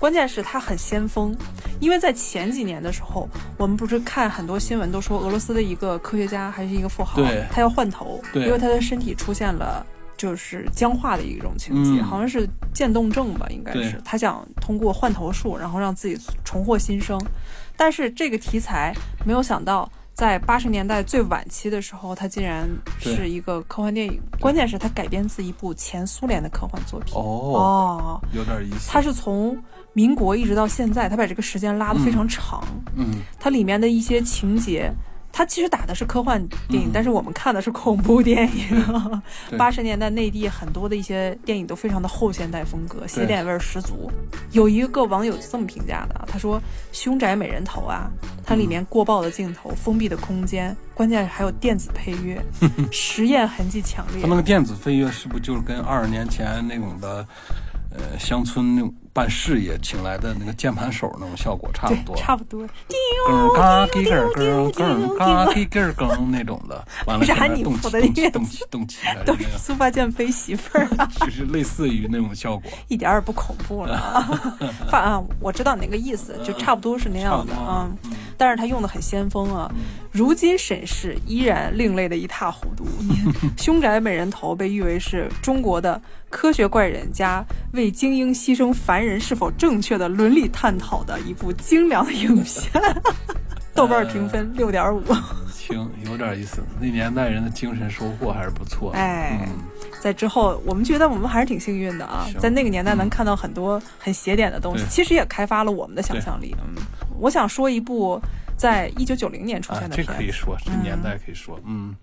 [0.00, 1.36] 关键是它很先锋，
[1.78, 7.20] 因为在前几年的时候，我们不是看很多新闻都说俄罗斯的一个科学家还是一个富豪，
[7.52, 9.84] 他要换头，因为他的身体出现了
[10.20, 17.18] 就是僵化的一种情节，嗯好像是渐冻症吧，应该是他想通过换头术，然后让自己重获新生。
[17.74, 24.20] 但是这个题材没有想到，在八十年代最晚期的时候，它竟然是一个科幻电影。
[24.38, 27.14] 关键是它改编自一部前苏联的科幻作品。
[27.14, 27.22] 哦，
[27.54, 28.90] 哦，有点意思。
[28.90, 29.56] 它是从
[29.94, 32.62] 民国一直到现在，它把这个时间拉得非常长。
[32.94, 34.92] 嗯，它里面的一些情节，
[35.32, 38.84] 它其实打的是科幻电影，嗯但是我们看的是恐怖电影。
[39.48, 44.10] 对八十年代内地很多的一些电影都非常的后现代风格，邪典味儿十足。
[44.52, 46.60] 有一个网友这么评价的，他说
[46.92, 48.10] ：“凶宅美人头啊，
[48.44, 52.40] 它里面过曝的镜头、封闭的空间，关键是还有电子配乐，
[52.90, 54.28] 实验痕迹强烈他。
[54.28, 57.26] 那个电子配乐是不是就是跟二十年前那种的，
[57.90, 62.16] 呃，乡村那种办事业请来的那个键盘手那种效果差不，多？
[62.16, 62.66] 差不多。
[63.26, 72.70] 更嘎叽个更更嘎叽个更那种的，完了为啥你现在动起谱的乐动起动起动起来都那个，是苏八剑飞媳妇儿啊， 就是类似于那种效果。
[72.88, 74.48] 一点儿也不恐怖了啊。
[74.90, 77.90] 反啊，我知道你那个意思，就差不多是那样的差不多啊。
[78.40, 79.70] 但是他用的很先锋啊，
[80.10, 82.86] 如今审视依然另类的一塌糊涂。
[83.58, 86.00] 凶 宅美人头被誉为是中国的
[86.30, 92.82] 科学怪人加为精英牺牲凡人是否正确的伦理探讨的一部精良的影片。
[93.74, 95.02] 豆瓣评分六点五，
[95.52, 96.62] 行，有点意思。
[96.80, 98.98] 那年代人的精神收获还是不错的。
[98.98, 99.58] 哎嗯，
[99.98, 106.54] 在之后，我们觉得我们还是挺幸运的啊，在那个年代能看到很多很邪点的东西，其实也开发了我们的想象力。
[106.62, 106.82] 嗯，
[107.18, 108.20] 我想说一部
[108.60, 111.94] 在一九九零年出啊现，的这片子，可以说，这年代可以说，嗯，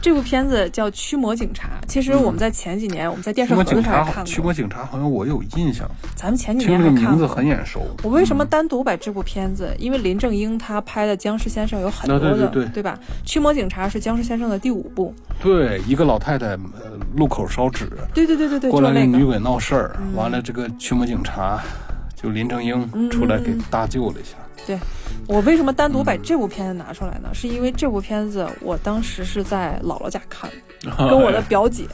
[0.00, 1.68] 这部片子叫《驱魔警察》。
[1.86, 7.26] 其实我们在前几年，我们在电视上也察，看过，驱魔警察好像我有印象，咱们前几年这个名字。
[7.26, 7.82] 很眼熟。
[8.02, 9.74] 我为什么单独把这部片子？
[9.78, 12.98] 因为林正英他拍的《僵尸先生》有很多的，啊对对对吧？
[13.28, 16.58] 《驱魔警察》是《僵尸先生》的第五部，对，一个老太太呃
[17.16, 19.18] 路口烧纸，对对对对对，过来那个。
[19.18, 21.60] 女鬼闹事儿，嗯完了这个驱魔警察
[22.16, 24.32] 就林正英嗯出来给搭救了一下。
[24.66, 24.76] 对
[25.28, 27.28] 我为什么单独把这部片子拿出来呢？
[27.32, 30.50] 是因为这部片子我当时是在姥姥家看
[30.82, 31.84] 的， 跟我的表姐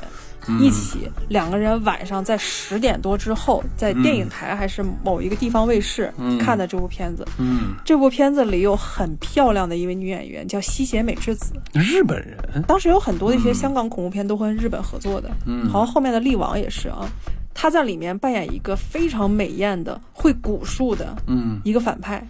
[0.59, 7.27] 一起，两个人晚上在十点多之后，在电影台还是某一个地方卫视嗯看的这部片子。
[7.39, 11.53] 嗯，这部片子里有很漂亮的一位女演员，叫西胁美智子。
[11.75, 17.07] 嗯，日本人，当时有很多的一些香港恐怖片都和日本合作的，嗯好像后面的力王也是啊。
[17.55, 22.27] 她在里面扮演一个非常美艳的、会蛊术的嗯一个反派。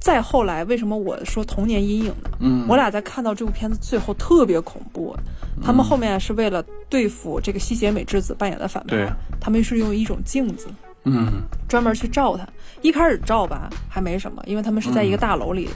[0.00, 2.30] 再后来，为什么我说童年阴影呢？
[2.38, 5.14] 嗯，我俩在看到这部片子最后特别恐怖，
[5.62, 10.68] 他们后面是为了对付这个西胁美智子扮演的反派，他们是用一种镜子
[11.04, 12.48] 嗯专门去照他。
[12.80, 15.68] 一开始照吧还没什么，因为他们是在一个大楼里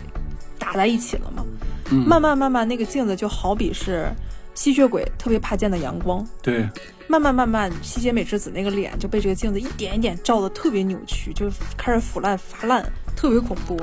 [0.59, 1.45] 打在一起了嘛。
[1.91, 4.09] 嗯，慢慢慢慢，那个镜子就好比是
[4.55, 6.27] 吸血鬼特别怕见的阳光。
[6.43, 6.67] 对，
[7.07, 13.79] 慢慢慢慢，西胁美智子那个脸就被这个镜子一点一点照得特别扭曲，就开始腐烂发烂，特别恐怖。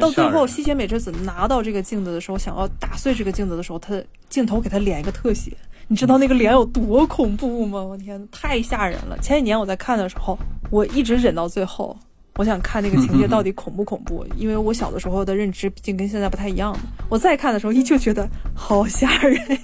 [0.00, 7.82] 到最后，西胁美智子拿到这个镜子的时候，想要打碎这个镜子的时候，他的镜头给他脸一个特写，你知道那个脸有多恐怖吗？
[7.82, 9.16] 我天，太吓人了！
[9.18, 10.38] 前几年我在看的时候，
[10.70, 11.96] 我一直忍到最后，
[12.34, 16.76] 我想看那个情节到底恐不恐怖，因为我小的时候的认知毕竟跟现在不太一样。
[17.08, 19.58] 我再看的时候，依旧觉得好吓人呀，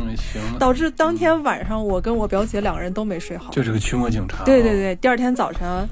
[0.00, 3.50] 嗯行，导致当天晚上我跟我表姐两个人都没睡好。
[3.50, 4.44] 就是个驱魔警察。
[4.44, 5.86] 对对，对，第二天早晨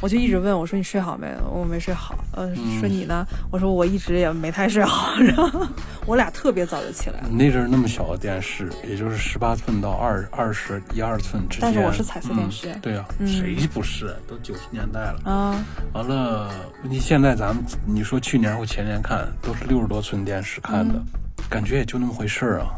[0.00, 1.26] 我就一直问我说你睡好没？
[1.50, 2.14] 我没睡好。
[2.32, 3.26] 呃，嗯说你呢？
[3.50, 5.12] 我说我一直也没太睡好。
[5.18, 5.66] 然后
[6.06, 11.62] 我俩特别早就起来了，那阵儿那么小的电视，也就是十八寸到二二十一二寸之间。
[11.62, 14.14] 但是我是彩色电视嗯对呀、嗯谁不是？
[14.28, 15.20] 都九十年代了。
[15.24, 16.48] 啊，完了，
[16.82, 21.06] 你现在咱们你说去年或前年看，都是六十多寸电视看的，嗯
[21.48, 22.68] 感觉也就那么回事儿啊。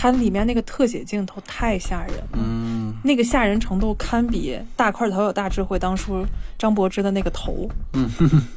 [0.00, 2.28] 它里面那个特写镜头太吓人了。
[2.34, 6.24] 嗯那个吓人程度堪比大块头有大智慧当初
[6.56, 8.08] 张柏芝的那个头，嗯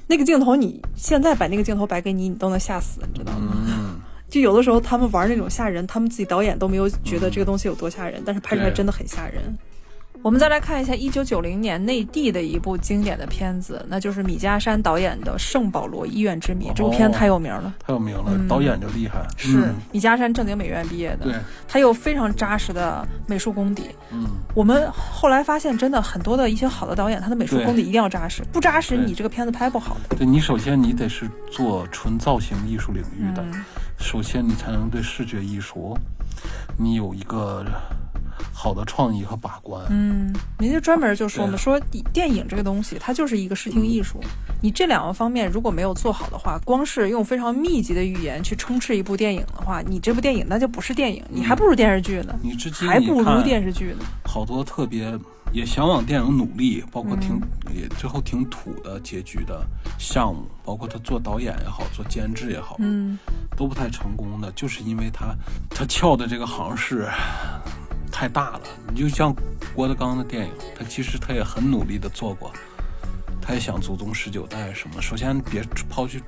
[0.05, 3.55] 那个镜头你现在把那个镜头摆给你，你都能吓死，你知道吗？
[3.67, 3.99] 嗯，
[4.29, 9.41] 就有的时候他们玩那种吓人，他们自己导演都没有觉得这个东西有多吓人，但是拍出来真的很吓人。
[10.23, 16.69] 我们再来看一下一九九零年内地的一部经典的片子，那就是米家山导演的《圣保罗医院之谜》。
[16.75, 19.25] 这部片哦太有名了，太有名了，嗯导演就厉害。
[19.35, 21.33] 是嗯米家山正经美院毕业的，对，
[21.67, 23.87] 他有非常扎实的美术功底。
[24.11, 30.15] 嗯，我们后来发现，真的很多的一些好的导演，他的美术功底一定要扎实，不扎实你这个片子拍不好的。
[30.15, 33.65] 对你首先你得是做纯造型艺术领域的，嗯
[33.97, 35.97] 首先你才能对视觉艺术，
[36.77, 37.65] 你有一个
[38.53, 39.83] 好的创意和把关。
[39.89, 41.79] 嗯，人家专门就说嘛，对说
[42.13, 44.19] 电影这个东西，它就是一个视听艺术。
[44.61, 54.05] 你这两个方面如果没有做好的话，光是用非常密集的语言去充斥一部电影的话，你这部电影那就不是电影，你还不如电视剧呢，你至今还不如电视剧呢。
[54.23, 55.17] 好多特别
[55.51, 57.41] 也想往电影努力，包括挺、嗯
[57.73, 59.65] 也最后挺土的结局的
[59.97, 63.17] 项目，包括他做导演也好，做监制也好，嗯，
[63.55, 65.33] 都不太成功的，就是因为他
[65.69, 67.07] 他撬的这个行市
[68.21, 68.61] 太大了。
[68.93, 69.35] 你就像
[69.73, 72.53] 郭德纲的电影，他其实他也很努力的做过，
[73.41, 75.01] 他也想祖宗十九代什么。
[75.01, 76.21] 首先别抛去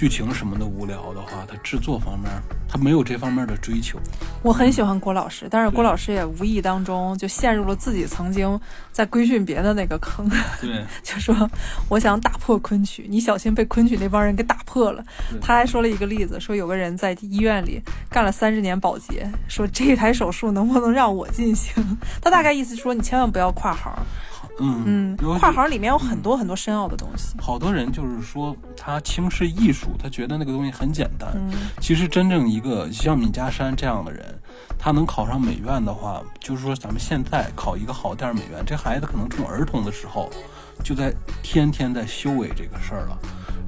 [0.00, 2.30] 剧情什么的无聊的话，他制作方面
[2.66, 3.98] 他没有这方面的追求。
[4.42, 8.58] 我很喜欢郭老师，但是郭老师也无意当中就陷入了自己曾经
[8.90, 10.26] 在规训别的那个坑，
[10.58, 11.36] 对， 就说
[11.90, 15.04] 我想打破昆曲，你小心被昆曲那帮人给打破了。
[15.38, 21.74] 他还说了一个例子，说有个人在医院里干了三十年保洁，说这台手术能不能让我进行？
[22.22, 23.92] 他大概意思说你千万不要跨行，
[24.60, 27.34] 嗯嗯跨行里面有很多很多深奥的东西。
[27.40, 31.30] 好多人就是说他轻视艺术，他觉得那个东西很简单。
[31.34, 34.38] 嗯其实真正一个像闵家山这样的人，
[34.78, 40.30] 他能考上美院的话，就是说咱们现在考一个好点儿美院，这孩子可能从儿童的时候
[40.84, 43.18] 就在天天在修为这个事儿了，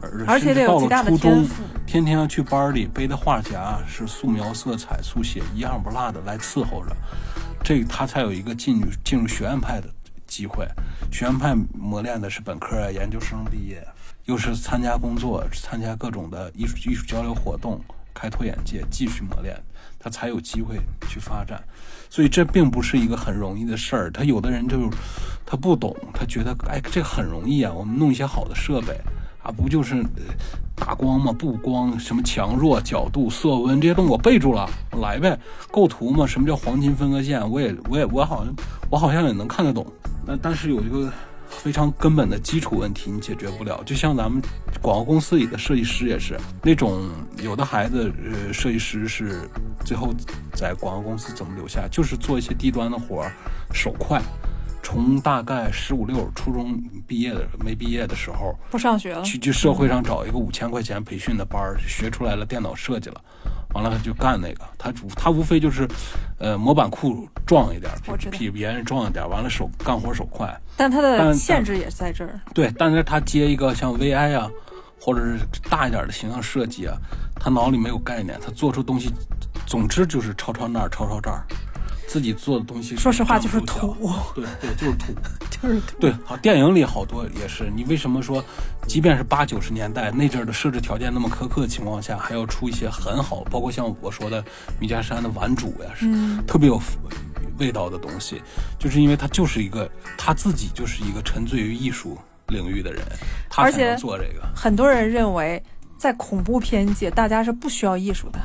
[0.01, 1.63] 而而且到得有极大的了初中，天赋。
[1.87, 6.97] 天天要去班儿里背的画夹是素描、色彩、速写一样不落的来伺候着，
[7.63, 9.89] 这他才有一个进入进入学院派的
[10.33, 10.67] 机会。
[11.11, 13.87] 学院派磨练的是本科、研究生毕业，
[14.25, 17.79] 又是参加工作、参加各种的艺术艺术交流活动，
[18.15, 19.55] 开拓眼界，继续磨练，
[19.99, 21.63] 他才有机会去发展。
[22.09, 24.11] 所以这并不是一个很容易的事儿。
[24.11, 24.91] 他有的人就
[25.45, 28.99] 他不懂，他觉得哎这很容易啊，我们弄一些好的设备
[29.43, 30.05] 啊，不就是
[30.77, 34.69] 打光嘛、布光、什么强弱、角度、色温这些东西我背住了，
[35.01, 35.39] 来呗。
[35.71, 38.55] 构图嘛，什么叫黄金分割线，我也我也我好像
[38.91, 39.87] 我好像也能看得懂。
[40.25, 41.13] 那但是有一个
[41.49, 44.41] 非常根本的基础问题你解决不了，就像咱们
[44.81, 47.11] 广告公司里的设计师也是那种
[47.43, 49.41] 有的孩子呃设计师是
[49.85, 50.15] 最后
[50.55, 53.33] 在广告公司怎么留下，就是做一些低端的活儿，
[53.75, 54.23] 手快。
[54.83, 63.21] 从大概十五六初中毕业的没毕业的时候，不上学了，去去社会上找一个五千块钱培训的班儿，学出来了电脑设计了，
[63.75, 65.89] 完了他就干那个，他主他无非就是，
[66.39, 67.93] 呃，模板库壮一点，
[68.31, 72.41] 比比别人壮一点，完了手干活手快，但他的限制也在这儿。
[72.53, 74.51] 对，但是他接一个像 VI 啊，
[75.01, 75.39] 或者是
[75.71, 76.97] 大一点的形象设计啊，
[77.37, 79.11] 他脑里没有概念，他做出东西，
[79.65, 81.47] 总之就是抄抄那儿，抄抄这儿，
[82.13, 83.97] 自己做的东西，说实话就是土，
[84.37, 85.15] 对对，就是土。
[85.49, 85.97] 就是土。
[85.99, 87.73] 对，好，电影里好多也是。
[87.75, 88.45] 你为什么说，
[88.87, 94.45] 即便是八九十年代那阵儿的设置条件那么苛刻的情况下，还要出一些很好，包括像我说的
[94.79, 96.79] 米家山的顽主呀，是嗯特别有
[97.59, 98.43] 味道的东西，
[98.79, 103.03] 就是因为他就是一个他自己就是一个沉醉于艺术领域的人，
[103.49, 104.47] 他才能做这个。
[104.55, 105.63] 很多人认为，
[105.97, 108.39] 在恐怖片界，大家是不需要艺术的，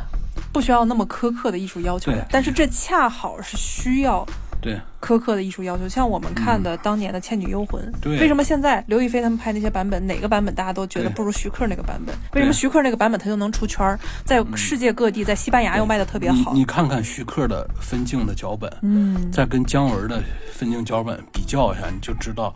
[0.58, 2.26] 不需要那么苛刻的艺术要求的。
[2.32, 4.26] 但是这恰好是需要
[4.60, 5.88] 对苛刻的艺术要求。
[5.88, 12.15] 像我们看的当年的《倩女幽魂》对为什么现在刘亦菲他们拍那些版本，哪个版本大家都觉得不如徐克那个版本？
[12.34, 16.62] 为什么徐克那个版本他就能出圈儿，在世界各地，在西班牙又卖的特别好你？
[16.62, 22.52] 你看看徐克的分镜的脚本，嗯，再跟姜文的分镜脚本比较一下，你就知道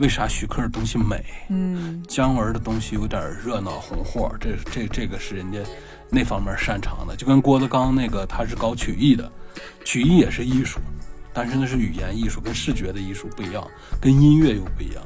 [0.00, 1.24] 为啥徐克的东西美。
[1.50, 5.60] 嗯，姜文的东西有点热闹红火，这这这个是人家
[6.14, 9.30] 那方面擅长的，就跟郭德纲那个他是搞曲艺的，
[9.84, 10.78] 曲艺也是艺术，
[11.32, 13.68] 但是那是语言艺术，跟视觉的艺术不一样，
[14.00, 15.02] 跟音乐又不一样。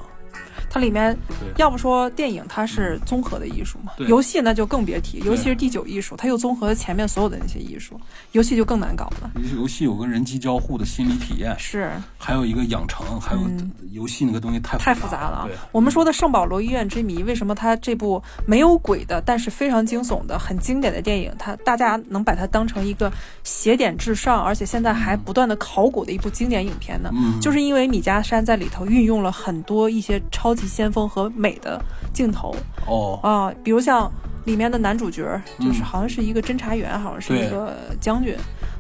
[0.70, 1.16] 它里面
[1.56, 8.00] 要不说电影它是综合的艺术嘛，对游戏那就更别提，尤其是第九艺术，它又综合了前面所有的那些艺术，
[8.32, 9.30] 游戏就更难搞了。
[9.56, 15.56] 游戏有个人机交互的心理体验，是还有一个养成，还有嗯游戏那个东西太太复复杂了啊对！
[15.72, 23.10] 我们说的《圣保罗医院之谜》，为什么它这部没有鬼的，但是非常惊悚的、很经典的电影，它大家能把它当成一个
[23.44, 27.10] 邪点至上，而且现在还不断的考古的一部经典影片呢？
[27.14, 31.80] 嗯就是因为米家山在里头运用了很多一些超级先锋和美的
[32.12, 32.54] 镜头
[32.86, 34.10] 哦，啊，比如像
[34.44, 35.22] 里面的男主角，
[35.58, 35.84] 就是嗯。
[35.84, 38.36] 好像是一个侦查员，好像是一个将军。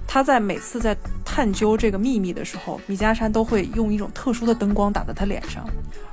[0.06, 5.66] 他在每次在探究这个秘密的时候，米加山都会用一种特殊的灯光打在他脸上，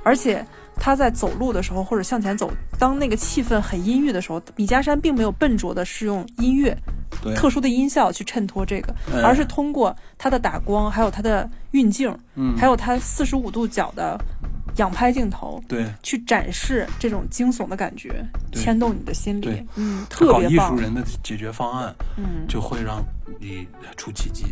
[0.04, 0.44] 而且
[0.76, 6.76] 他在走路的时候或者向前走，当那个气氛很阴郁的时候，米加山并没有笨拙的是用音乐、
[7.34, 12.54] 特殊的音效去衬托这个，哎而是通过他的打光，还有他的运镜，嗯。
[12.58, 14.20] 还有他四十五度角的
[14.76, 22.46] 仰拍镜头，对，去展示这种惊悚的感觉，牵动你的心理对，嗯，特别棒，人的解决方案嗯。
[22.48, 23.02] 就会让
[23.40, 24.44] 你出奇迹。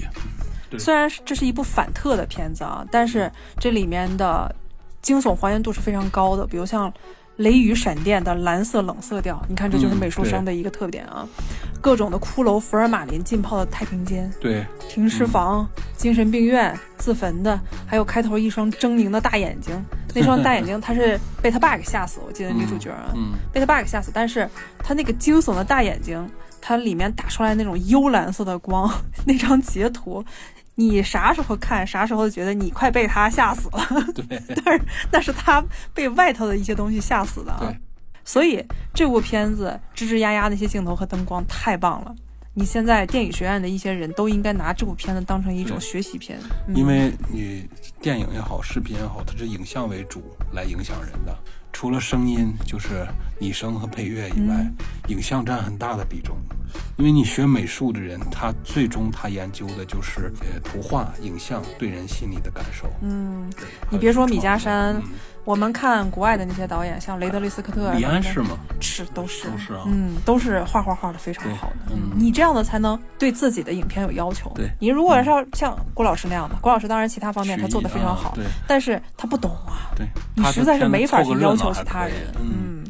[0.71, 4.53] 对虽然这是一部反特的片子啊，但是这里面的
[5.03, 6.93] 惊悚还原度是非常高的，比如像
[7.37, 11.27] 雷雨闪电的蓝色冷色调，你看这就是嗯美术生的一个特点啊。
[11.81, 19.75] 各种的骷髅、福尔马林浸泡的太平间、对，停尸房、精神病院、自焚的，还有开头一双狰狞的大眼睛。
[20.17, 24.11] 那双大眼睛，他是被他爸给吓死，我记得女主角啊，嗯，被他爸给吓死。
[24.15, 26.27] 但是他那个惊悚的大眼睛，
[26.61, 28.91] 它里面打出来那种幽蓝色的光，
[29.27, 30.25] 那张截图，
[30.77, 33.87] 你啥时候看，啥时候觉得你快被他吓死了。
[34.15, 37.77] 对， 但是那是他被外头的一些东西吓死的啊对。
[38.25, 42.15] 所以这部片子吱吱呀呀那些镜头和灯光太棒了。
[42.57, 47.69] 你现在电影学院的一些人都应该拿这部片子当成一种学习片，嗯因为你
[48.01, 50.23] 电影也好，视频也好，它是影像为主
[50.53, 51.37] 来影响人的。
[51.73, 53.05] 除了声音，就是
[53.41, 54.75] 拟声和配乐以外，嗯
[55.09, 56.37] 影像占很大的比重。
[56.97, 62.89] 因为你学美术的人，他最终他研究的就是呃图画、影像对人心理的感受。
[63.03, 63.51] 嗯，
[63.91, 65.01] 你别说米家山
[65.45, 68.57] 我们看国外的那些导演，像雷德利·斯科特李安是吗？
[68.81, 69.51] 是都是。
[69.51, 69.83] 都是啊。
[69.87, 71.93] 嗯，都是画画画的非常好的。
[71.93, 72.13] 嗯。
[72.15, 74.51] 你这样的才能对自己的影片有要求。
[74.55, 74.71] 对。
[74.81, 82.15] 你如果是要像郭老师那样的，郭老师当然其他方面他做的非常好，但是他不懂啊，对，你实在是没法去要求其他人。
[82.41, 82.83] 嗯，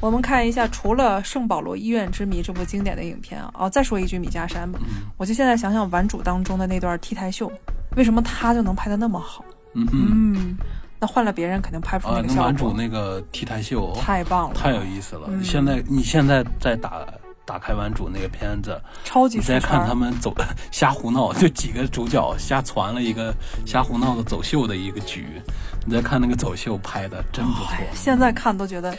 [0.00, 7.50] 我们看一下，除了《圣保罗医院之谜》这部经典的影片啊，哦，再说一句米家山吧，嗯我就现在想想《顽主》当中的那段 T 台秀，
[7.96, 9.44] 为什么他就能拍的那么好？
[9.74, 10.56] 嗯哼嗯，
[11.00, 12.72] 那换了别人肯定拍不出啊，那个效果那男主。
[12.72, 15.28] 那个 T 台秀太棒了，太有意思了。
[15.30, 17.04] 嗯现在你现在在打
[17.48, 20.34] 打开完主那个片子，超级出你再看他们走
[20.70, 23.34] 瞎胡闹，就几个主角瞎传了一个
[23.64, 25.40] 瞎胡闹的走秀的一个局，
[25.86, 27.68] 你再看那个走秀拍的真不错。
[27.70, 27.86] 哎。
[27.94, 28.94] 现在看都觉得，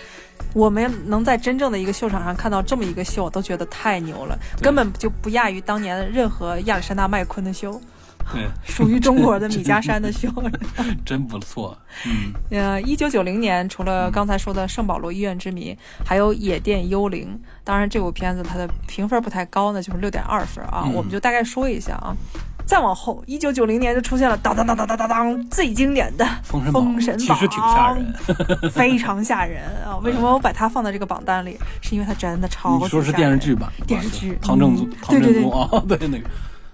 [0.54, 7.82] 我们能在真正的一个秀场上看到这么一个秀，都觉得太牛了，根本就不亚于当年任何亚历山大麦昆的秀，对，
[8.64, 10.30] 属于中国的 米家山的 秀。
[11.06, 11.78] 真不错。
[12.06, 15.74] 嗯，呃，一九九零年，除了刚才说的《圣保罗医院之谜》，
[16.06, 17.40] 还有《野店幽灵》。
[17.64, 20.84] 当然，这部片子它的评分不太高呢，就是六点二分啊。
[20.86, 22.16] 嗯我们就大概说一下啊。
[22.66, 28.70] 再往后，一九九零年就出现了当当当当当当当最经典的《封神榜其实挺吓人。
[28.72, 29.98] 非常吓人啊！
[30.04, 31.58] 为什么我把它放在这个榜单里？
[31.82, 33.68] 是因为它真的超级你说是电视剧版？
[33.88, 36.30] 电视剧唐正唐对对对正宗啊，对那个，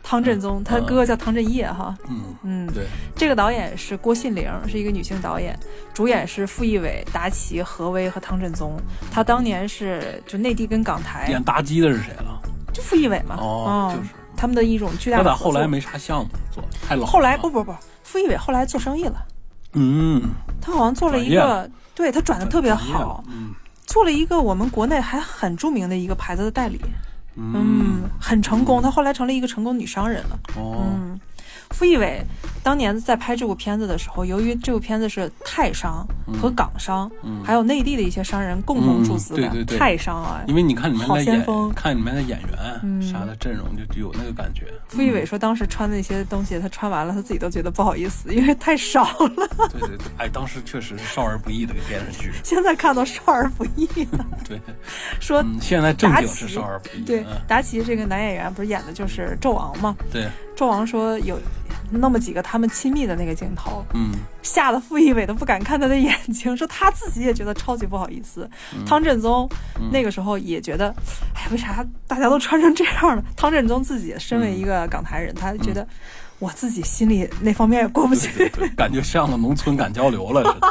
[0.08, 1.98] 汤镇宗，他哥哥叫汤镇业哈。
[2.08, 2.86] 嗯，嗯，对，
[3.16, 5.58] 这个导演是郭信玲，是一个女性导演，
[5.96, 8.80] 主演是傅艺伟、达奇、何威和汤镇宗。
[9.12, 12.40] 他当年是就内地跟港台演妲己的是谁了？
[12.72, 14.10] 就傅艺伟嘛，哦，嗯就是。
[14.38, 16.62] 他们的一种巨大他的后来没啥项目做？
[16.86, 17.06] 太老。
[17.06, 19.26] 后来不不不，傅艺伟后来做生意了，
[19.74, 20.22] 嗯，
[20.62, 26.82] 他好像做了一个，对他转的特别好，嗯做了一个我们国内还很著名的一个牌子的代理，
[27.36, 28.82] 嗯嗯，很成功。
[28.82, 30.40] 她后来成了一个成功女商人了。
[30.56, 31.20] 哦，嗯，
[31.76, 32.24] 傅艺伟
[32.64, 36.08] 当年在拍这部片子的时候，由于这部片子是泰商
[36.42, 40.42] 和港商，嗯还有内地的一些商人共同注资的、泰商啊。
[40.48, 41.46] 因为你看里面的演
[41.76, 44.66] 看里面的演员嗯啥的阵容，就就有那个感觉。
[44.88, 49.70] 傅艺伟说，当时穿的那些东西，他穿完了，他自己都觉得不好意思，因为太少了。
[49.70, 52.32] 对对对，哎，当时确实是少儿不宜的个电视剧。
[52.42, 54.26] 现在看到少儿不宜了。
[54.48, 54.60] 对，
[55.20, 57.04] 说嗯，现在正达经是少儿不宜。
[57.04, 59.96] 对嗯，达奇这个男演员不是演的就是纣王吗？
[60.12, 61.38] 对，纣王说有
[61.92, 64.12] 那么几个他们亲密的那个镜头，嗯，
[64.42, 68.50] 吓得傅艺伟都不敢看他的眼睛， 说他自己也觉得超级不好意思。
[68.76, 68.84] 嗯。
[68.86, 69.50] 汤振宗
[69.92, 70.94] 那个时候也觉得，
[71.34, 73.24] 哎，为啥大家都穿成这样了？
[73.36, 75.88] 汤振宗自己身为一个港台人，他觉得
[76.40, 78.32] 我自己心里那方面也过不去。
[78.38, 80.58] 对对，感觉上了农村敢交流了。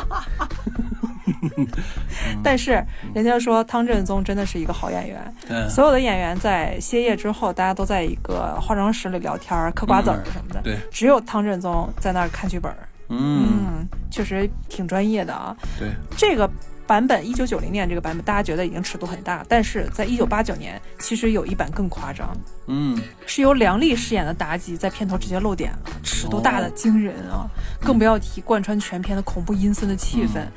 [2.43, 2.83] 但是
[3.15, 12.73] 人家说汤镇宗真的是一个好演员，对，所有的演员在歇业之后，大家都在一个化妆室里聊天、嗑瓜子儿什么的，对，只有汤镇宗在那儿看剧本。
[13.09, 15.57] 嗯，嗯，确实挺专业的啊。
[15.79, 16.49] 对，这个
[16.87, 27.49] 版本，一九九零年这个版本，大家觉得已经尺度很大，但是在一九八九年，其实有一版更夸张，嗯，是由梁丽饰演的妲己在片头直接露点了，尺度大的哦惊人啊！
[27.81, 30.41] 更不要提贯穿全片的恐怖阴森的气氛。
[30.41, 30.53] 嗯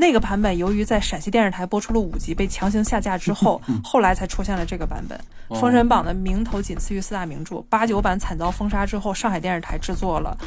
[0.00, 5.18] 那个版本由于在陕西电视台播出了五集，被强行下架之后，后来才出现了这个版本。
[5.48, 10.38] 哦封神榜》的名头仅次于四大名著，八九版惨遭封杀之后，上海电视台制作了。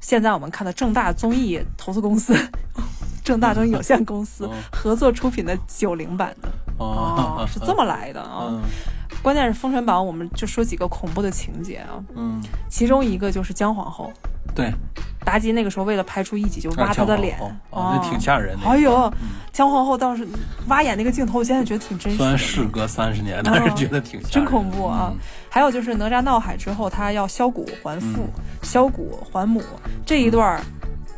[0.00, 2.36] 现在我们看的正大综艺投资公司、
[3.22, 4.50] 正大中有限公司哦。
[4.72, 6.48] 合作出品的九零版的。
[6.78, 7.38] 哦。
[7.38, 8.48] 哦，，是这么来的啊。
[8.50, 8.62] 嗯。
[9.22, 14.10] 关键是《封神榜》，我们就说几个恐怖的情节啊，嗯，其中一个就是姜皇后。
[14.52, 14.72] 对，
[15.24, 17.38] 妲己那个时候为了拍出一己，就挖她的脸，
[17.70, 18.66] 哦，那挺吓人的。
[18.66, 19.12] 哎呦，
[19.52, 20.26] 姜皇后倒是
[20.66, 22.18] 挖眼那个镜头，我现在觉得挺真实。
[22.18, 25.12] 虽然事隔三十年，但是觉得挺真恐怖啊。
[25.48, 28.24] 还有就是哪吒闹海之后，他要削骨还父，
[28.62, 29.62] 削骨还母。
[30.04, 30.60] 这一段，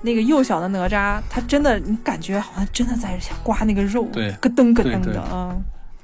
[0.04, 5.56] 那个幼小的哪吒，他真的，你感觉好像真的在刮那个肉，对，咯噔咯噔的啊。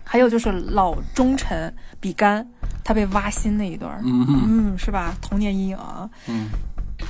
[0.02, 2.44] 还有就是老忠臣比干，
[2.82, 4.26] 他被挖心那一段，嗯
[4.72, 5.14] 嗯，是吧？
[5.20, 6.08] 童年阴影啊。
[6.26, 6.46] 嗯。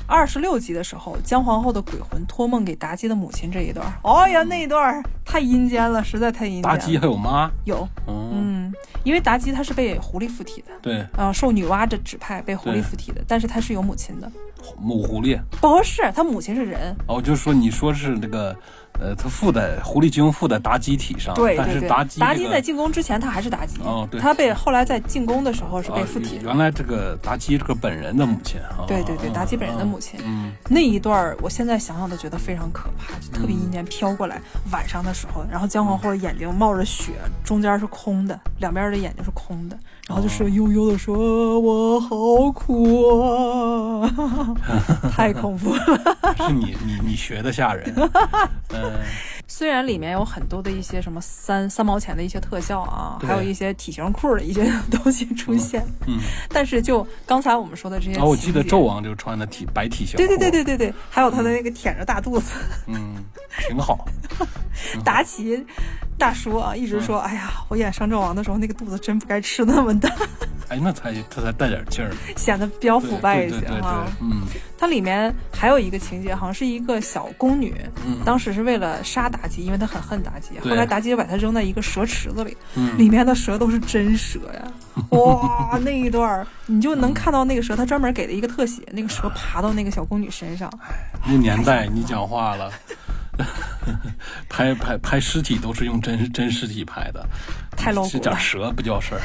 [0.06, 6.70] 二十六集的时候，姜皇后的鬼魂托梦给妲己的母亲这一段，哎呀，那一段太阴间了，实在太阴间。
[6.70, 7.50] 妲己还有妈？
[7.64, 8.72] 有，嗯，
[9.04, 14.30] 因为妲己她是被狐狸附体的，对，啊，受女娲的指派被狐狸附体的，但是她是有母亲的。
[14.78, 15.38] 母狐狸？
[15.60, 16.94] 不是，她母亲是人。
[17.06, 18.56] 哦，就是说你说是那个。
[19.00, 21.88] 呃，他附在狐狸精附在妲己体上，对对对。
[21.88, 23.80] 妲己妲己在进攻之前，他还是妲己。
[23.82, 24.20] 哦，对。
[24.20, 26.38] 他被后来在进攻的时候是被附体。
[26.42, 28.84] 原来这个妲己这个本人的母亲啊。
[28.86, 30.20] 对对对，妲己本人的母亲。
[30.24, 30.52] 嗯。
[30.68, 34.40] 那一段我现在想想都觉得非常可怕，就特别阴间飘过来，
[34.70, 44.10] 晚上的时候，然后姜皇后的眼睛冒着血，中间是空的，两边的眼睛是空的，然后就是悠悠的说：“我好苦啊！”
[45.10, 45.82] 太恐怖了。
[46.36, 47.92] 是你你你学的吓人。
[48.74, 48.89] 嗯。
[49.46, 56.18] 虽然里面有很多的一些什么三三毛钱的一些特效啊，还有一些体型裤的一些东西出现，嗯，
[56.48, 62.54] 但是就刚才我们说的这些，哦我记得纣王就穿的体白体型，对对对对对对，还有他的那个舔着大肚子，
[62.86, 63.16] 嗯，
[63.68, 64.06] 挺好。
[65.04, 65.62] 达奇
[66.16, 70.08] 大叔啊，一直说，哎呀，我演商纣王的时候，那个肚子真不该吃那么大。
[70.68, 74.06] 哎，那才他才带点劲儿，显得比较腐败一些哈。
[74.20, 74.42] 嗯，
[74.80, 77.74] 它里面还有一个情节，好像是一个小宫女，
[78.24, 80.58] 当时是为了杀妲己，因为她很恨妲己。
[80.66, 82.56] 后来妲己就把她扔在一个蛇池子里，
[82.96, 84.72] 里面的蛇都是真蛇呀！
[85.10, 90.72] 哇， 那一段你就能看到那个蛇，他专门给了一个特写，那个蛇爬到那个小宫女身上。
[91.26, 92.70] 那年代你讲话了。
[94.50, 97.26] 拍拍拍尸体都是用真真尸体拍的，
[97.74, 98.20] 太 low 了。
[98.20, 99.20] 讲蛇不叫事儿。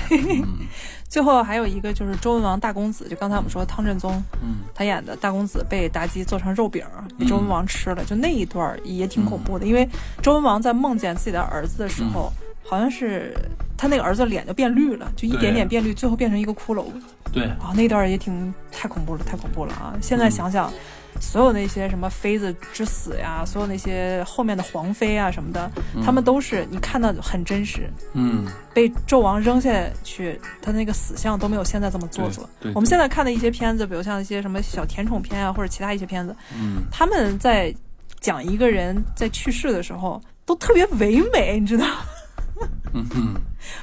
[1.09, 6.85] 最后还有一个就是周文王大公子，就刚才我们说汤镇宗，嗯，他演的大公子被妲己做成肉饼
[7.19, 9.65] 被周文王吃了，就那一段也挺恐怖的。
[9.65, 9.85] 因为
[10.21, 12.31] 周文王在梦见自己的儿子的时候，
[12.65, 13.33] 好像是
[13.77, 16.85] 他那个儿子脸就变绿了，就一点点变绿，最后变成一个骷髅。
[17.31, 19.93] 对啊，那段也挺太恐怖了，太恐怖了啊！
[20.01, 20.71] 现在想想。
[21.21, 25.71] 所有那些什么妃子之死呀，所有那些后面的皇妃啊什么的，
[26.03, 27.89] 他们都是你看到很真实。
[28.11, 29.71] 嗯，被纣王扔下
[30.03, 32.49] 去，他那个死相都没有现在这么做作。
[32.59, 37.73] 对，我们现在看的一些片子，比如像一些什么小甜宠片啊，或者其他一些片子，嗯，他们在
[38.19, 41.87] 讲一个人在去世的时候都特别唯美，你知道。
[42.95, 43.33] 嗯哼，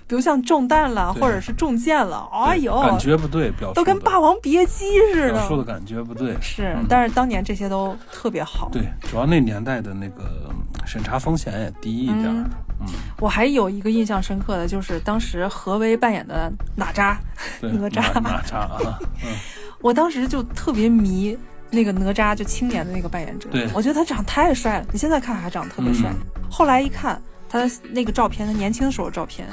[0.09, 6.35] 比如像中弹了，或者是中箭了，哎呦，感觉不对，表都跟《霸王别姬》似的，表述的感觉不对。
[6.41, 8.71] 是，但是当年这些都特别好。
[8.73, 10.51] 对，主要那年代的那个
[10.87, 12.25] 审查风险也低一点。
[12.81, 12.87] 嗯，
[13.19, 17.15] 我还有一个印象深刻的就是当时何为扮演的哪吒，
[17.61, 18.99] 哪吒，哪吒啊！
[19.25, 19.31] 嗯
[19.83, 21.37] 我当时就特别迷
[21.71, 24.87] 那个哪吒，就青年的那个扮演者，对我觉得他长太帅了。
[24.91, 26.11] 你现在看还长得特别帅，
[26.51, 27.21] 后来一看。
[27.53, 29.47] 他的那个照片，他年轻的时候的照片，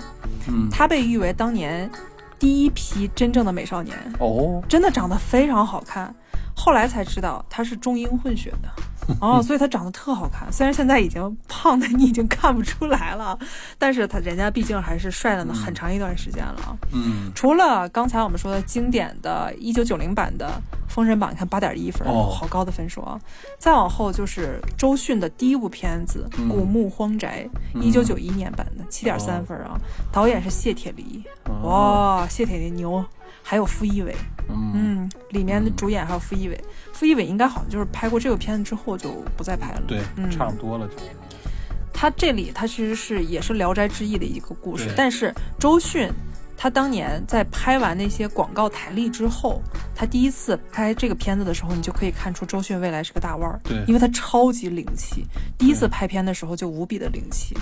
[0.48, 1.92] 嗯，他被誉为当年
[2.40, 6.16] 第一批真正的美少年哦，真的长得非常好看。
[6.56, 8.70] 后来才知道他是中英混血的。
[9.22, 13.38] 哦，所以他长得特好看，虽然现在已经胖的你已经看不出来了，
[13.78, 16.78] 但是他人家毕竟还是帅了呢很长一段时间了。
[16.94, 20.62] 嗯，除了刚才我们说的经典的一九九零版的
[20.94, 23.20] 《封神榜》，你看八点一分，哦，好高的分数啊！
[23.58, 27.48] 再往后就是周迅的第一部片子《古墓荒宅》
[27.82, 29.80] 一九九一年版的七点三分啊，
[30.12, 31.22] 导演是谢铁骊，
[31.64, 33.04] 哇，谢铁骊牛。
[33.42, 34.16] 还有傅艺伟，
[34.50, 36.64] 嗯，里面的主演还有傅艺伟，
[37.00, 40.96] 傅艺伟应该好像就是拍过这个片子之后就不再拍了，对，差不多了就。
[41.94, 46.12] 他这里他其实是也是《聊斋志异》的一个故事，但是周迅
[46.58, 49.62] 他当年在拍完那些广告台历之后，
[49.96, 55.26] 他第一次拍这个片子的时候，你就可以看出周迅未来是个大腕儿，对，因为他超级灵气，
[55.58, 57.56] 第一次拍片的时候就无比的灵气。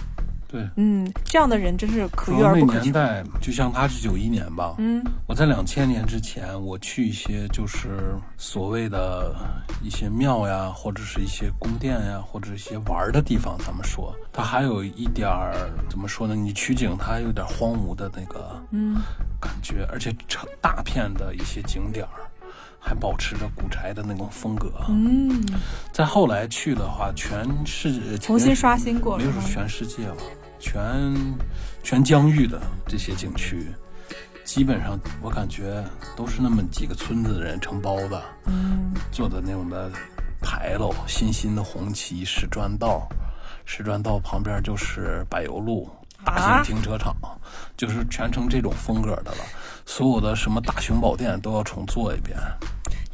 [0.48, 2.78] 对，嗯，这样的人真是可遇而不可求。
[2.78, 9.36] 那年代，就像他是九一年吧，嗯，我在两千年之前，我去一些就是所谓的
[9.84, 16.34] 一些庙呀，或者是一些宫殿呀，或者一些玩的地方，咱们说，它还有一点儿怎么说呢？
[16.34, 18.96] 你取景，它有点荒芜的那个嗯
[19.42, 22.24] 感觉，而且成大片的一些景点儿
[22.88, 24.72] 还保持着古宅的那种风格。
[24.88, 25.46] 嗯，
[25.92, 30.24] 再后来去的话，全是重新刷新过，没有说全世界吧。
[30.60, 31.14] 全
[31.84, 33.68] 全疆域的这些景区，
[34.44, 35.84] 基本上我感觉
[36.16, 39.92] 都是那么几个村子的人承包的，嗯，做的那种的
[40.42, 43.08] 牌楼，新新的红旗，石砖道，
[43.66, 45.88] 石砖道旁边就是柏油路，
[46.28, 47.16] 大啊型停车场，
[47.76, 49.38] 就是全程这种风格的了。
[49.86, 52.38] 所有的什么大雄宝殿都要重做一遍。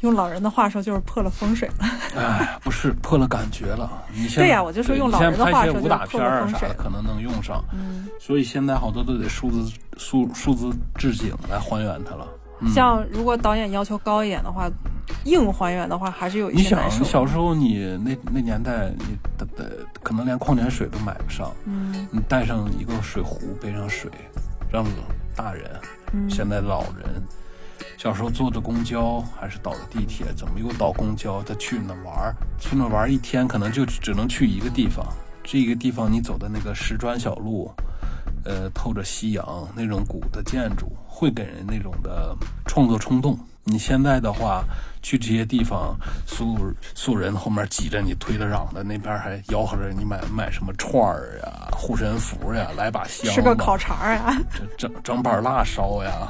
[0.00, 1.86] 用老人的话说就是破了风水了。
[2.16, 3.90] 哎，不是破了感觉了。
[4.12, 12.26] 你现在对呀我就说用老人的话说就是拍些武打破片儿了风水了啥的可能能用上，嗯，所以现在好多都得数字数数字置景来还原它了。
[12.60, 12.72] 嗯。
[12.72, 14.70] 像如果导演要求高一点的话，
[15.24, 17.04] 硬还原的话还是有一你想些难受。
[17.04, 22.06] 小时候你那那年代你的的可能连矿泉水都买不上，嗯。
[22.10, 24.10] 你带上一个水壶，背上水，
[24.70, 24.84] 让
[25.36, 25.70] 大人，
[26.12, 27.22] 嗯，现在老人，
[27.96, 31.42] 小时候坐的公交还是倒的地铁，怎么又倒公交？
[31.42, 35.04] 再去那玩儿，去那玩儿一天可能就只能去一个地方，
[35.42, 37.70] 这个地方你走的那个石砖小路，
[38.44, 42.36] 呃，透着夕阳那种古的建筑，会给人那种的
[42.66, 43.38] 创作冲动。
[43.66, 44.62] 你现在的话，
[45.02, 46.58] 去这些地方，素
[46.94, 54.36] 素人后面挤着你，推着嚷的，那边还吆喝着你买买什么串儿呀、护身符呀，来把香吧吃个烤肠儿啊，
[54.76, 56.28] 这整整板辣烧呀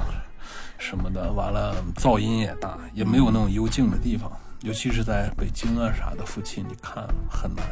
[0.78, 7.64] 什么的，完了噪音也大，也没有那种幽静的地方，尤其是在北京啊啥的附近，你看很难。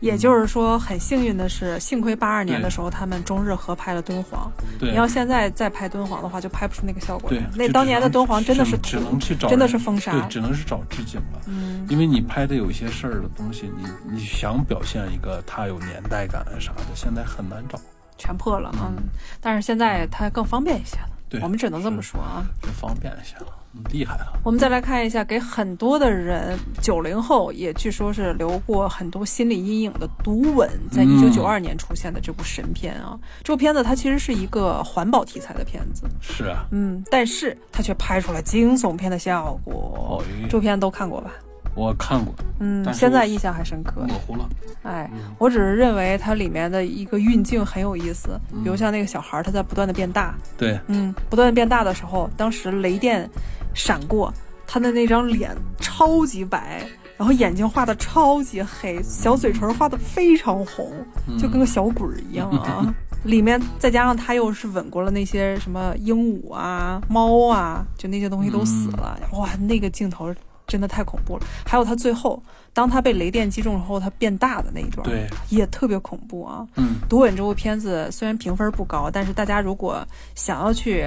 [0.00, 4.50] 也就是说，很幸运的是，幸亏八二年的时候他们中日合拍了敦煌。
[4.78, 11.40] 对你要现在再拍敦煌的话，就拍不出那个效果对。，那当年的敦煌真的是只能去找真的是封杀对，只能是找致敬了。
[11.46, 17.78] 嗯，因为你拍的有一些事儿的东西，你你想表现一个它有年代感啊啥的，现在很难找，
[18.16, 18.70] 全破了。
[18.80, 18.96] 嗯，
[19.40, 21.08] 但是现在它更方便一些了。
[21.28, 22.46] 对我们只能这么说啊。
[22.62, 24.32] 更方便一些了，嗯厉害了。
[24.44, 33.18] 我们再来看一下，给很多的人，九零后也据说是留过很多心理阴影的《毒吻》，在一九九二年出现的这部神片啊。
[33.42, 40.20] 这部片子它其实是一个环保题材的片子，是啊，嗯，但是它却拍出了惊悚片的效果。
[40.20, 41.32] 哦，这部片都看过吧？
[41.74, 44.00] 我看过，嗯，现在印象还深刻。
[44.08, 44.48] 模糊了。
[44.82, 45.34] 哎，嗯。
[45.38, 48.62] 我只是认为它里面的一个运镜很有意思，嗯。
[48.62, 53.28] 比如像那个小孩儿他在不断的变大，对，嗯，不断的变大的时候，当时雷电
[53.74, 54.32] 闪过，
[54.66, 56.84] 他的那张脸超级白，
[57.16, 60.90] 然后眼睛画的超级黑，小嘴唇画的非常红，
[61.28, 61.38] 嗯。
[61.38, 62.94] 就跟个小鬼儿一样啊。
[63.24, 70.32] 里面再加上他又是吻过了那些什么鹦鹉啊、猫啊，就那些东西都死了，哇，那个镜头
[70.68, 71.46] 真的太恐怖了。
[71.66, 72.40] 还有他最后，
[72.72, 76.64] 当他被雷电击中后，他变大的那一段，对，也特别恐怖啊。
[76.76, 80.06] 嗯，《独吻》这部片子虽然评分不高，但是大家如果
[80.36, 81.06] 想要去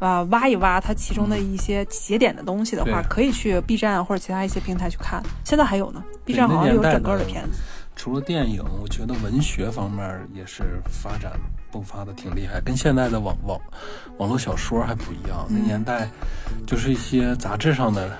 [0.00, 5.22] 啊、挖一挖它其中的一些节点的东西的话，对可以去 B 站或者其他一些平台去看。
[5.44, 7.60] 现在还有呢，B 站好像有整个的的片子。
[7.96, 11.32] 除了电影，我觉得文学方面也是发展
[11.70, 13.60] 迸发的挺厉害，跟现在的网网
[14.16, 15.46] 网络小说还不一样。
[15.50, 16.08] 那嗯年代
[16.66, 18.10] 就是一些杂志上的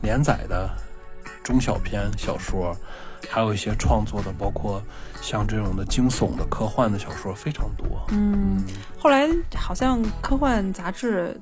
[0.00, 0.70] 连载的
[1.42, 2.76] 中小篇小说，
[3.28, 4.82] 还有一些创作的，包括
[5.20, 7.86] 像这种的惊悚的、科幻的小说非常多。
[8.10, 8.64] 嗯，
[8.98, 11.38] 后来好像科幻杂志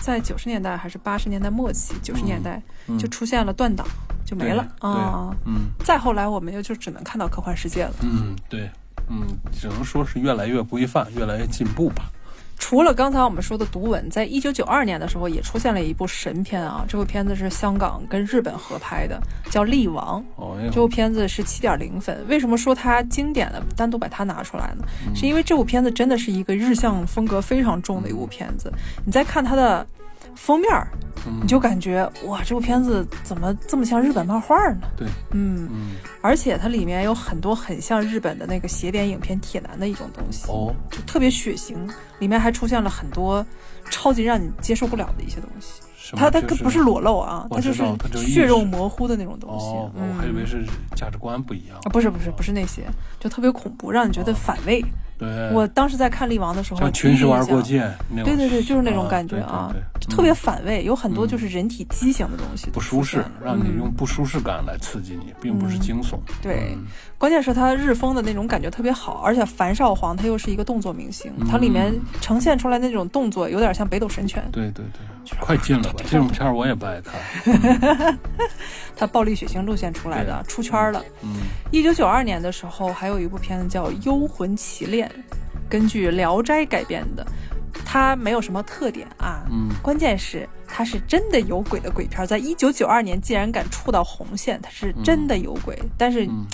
[0.00, 3.86] 在九十年代还是八十年代末期，九十年代嗯就出现了断档，
[4.24, 5.34] 就没了啊。
[5.44, 7.92] 嗯再后来，我们又就只能看到科幻世界了。
[8.02, 8.70] 嗯，对，
[9.08, 12.10] 嗯，只能说是越来越规范，越来越进步吧。
[12.58, 20.24] 除了刚才我们说的《独吻》，在一九九二年的时候也出现了一部神片啊，这部片子是香港跟日本合拍的，叫《力王》。
[20.42, 22.24] 哦，这部片子是七点零分。
[22.28, 24.84] 为什么说它经典的单独把它拿出来呢？
[25.14, 28.72] 是因为这部片子真的是一个日向风格非常重的一部片子。
[29.04, 29.86] 你再看它的
[30.36, 30.70] 封面
[31.40, 34.80] 你就感觉哇，这部片子怎么这么像日本漫画呢？
[34.94, 40.44] 对，嗯，嗯，而且它里面有很多很像日本的那个邪典影片《铁男》的一种东西。
[40.50, 41.74] 哦，就特别血腥，
[42.18, 43.44] 里面还出现了很多
[43.88, 45.80] 超级让你接受不了的一些东西。
[45.96, 47.82] 什么它它就是不是裸露啊，它就是
[48.18, 49.66] 血肉模糊的那种东西。
[49.66, 50.62] 我还以为是
[50.94, 51.88] 价值观不一样啊，。
[51.88, 52.82] 不是不是不是那些，
[53.18, 54.84] 就特别恐怖，让你觉得哦反胃。
[55.16, 60.34] 对，我当时在看《力王》的时候，像群时玩过第一印象界，对对对，就是那种啊感觉啊，对对对就特别嗯。
[60.34, 65.80] 反胃，有很多就是人体畸形的东西不舒适，让你用嗯、不舒适感来刺激你，并不是嗯。
[65.80, 66.18] 惊悚。
[66.42, 66.86] 对嗯
[67.24, 75.94] 关键是它日风的那种感觉特别好，而且樊少皇他又是一个动作明星，嗯它里面呈现出来那种动作有点像北斗神拳，对对对，快进了吧！
[76.06, 78.18] 这种片我也不爱看。
[78.94, 81.02] 他暴力血腥路线出来的，出圈了。
[81.22, 81.36] 嗯
[81.70, 85.08] 一九九二年的时候，还有一部片子叫《幽魂奇恋》，
[85.66, 87.26] 根据《聊斋》改编的。
[87.86, 92.26] 它没有什么特点啊，嗯关键是它是真的有鬼的鬼片。
[92.26, 95.78] 在一九九二年，竟然敢触到红线，它是真的有鬼。
[95.96, 96.46] 但是嗯，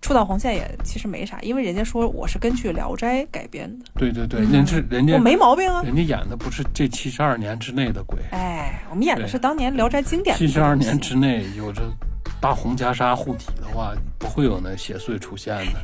[0.00, 5.82] 触到红线也其实没啥，因为人家说我是根据《聊斋》改编的，对对对，嗯人是人家我没毛病啊。
[5.82, 11.82] 人家演的不是这七十二年之内的鬼，哎，我们演的是当年《聊斋》经典的七十二年之内有着
[12.40, 15.80] 大红袈裟护体的话，不会有那邪祟出现的。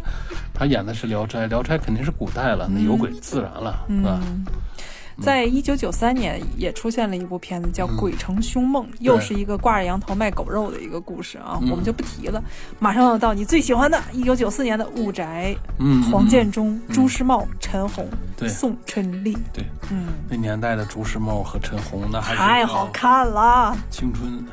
[0.54, 4.20] 他演的是《聊斋》，《聊斋》肯定是古代了，那有鬼自然了，是吧？
[4.22, 4.44] 嗯，
[5.20, 11.70] 在一九九三年也出现了一部片子叫《鬼城凶梦》，又是一个挂着羊头卖狗肉的一个故事啊，嗯。
[11.70, 12.42] 我们就不提了。
[12.78, 16.28] 马上要到你最喜欢的，一九九四年的《雾宅》，嗯，黄嗯。
[16.28, 18.48] 建中、朱时茂、陈红、对。
[18.48, 23.76] 宋春丽，对，嗯，那年代的朱时茂和陈红，那还是太好看了。
[23.90, 24.44] 青春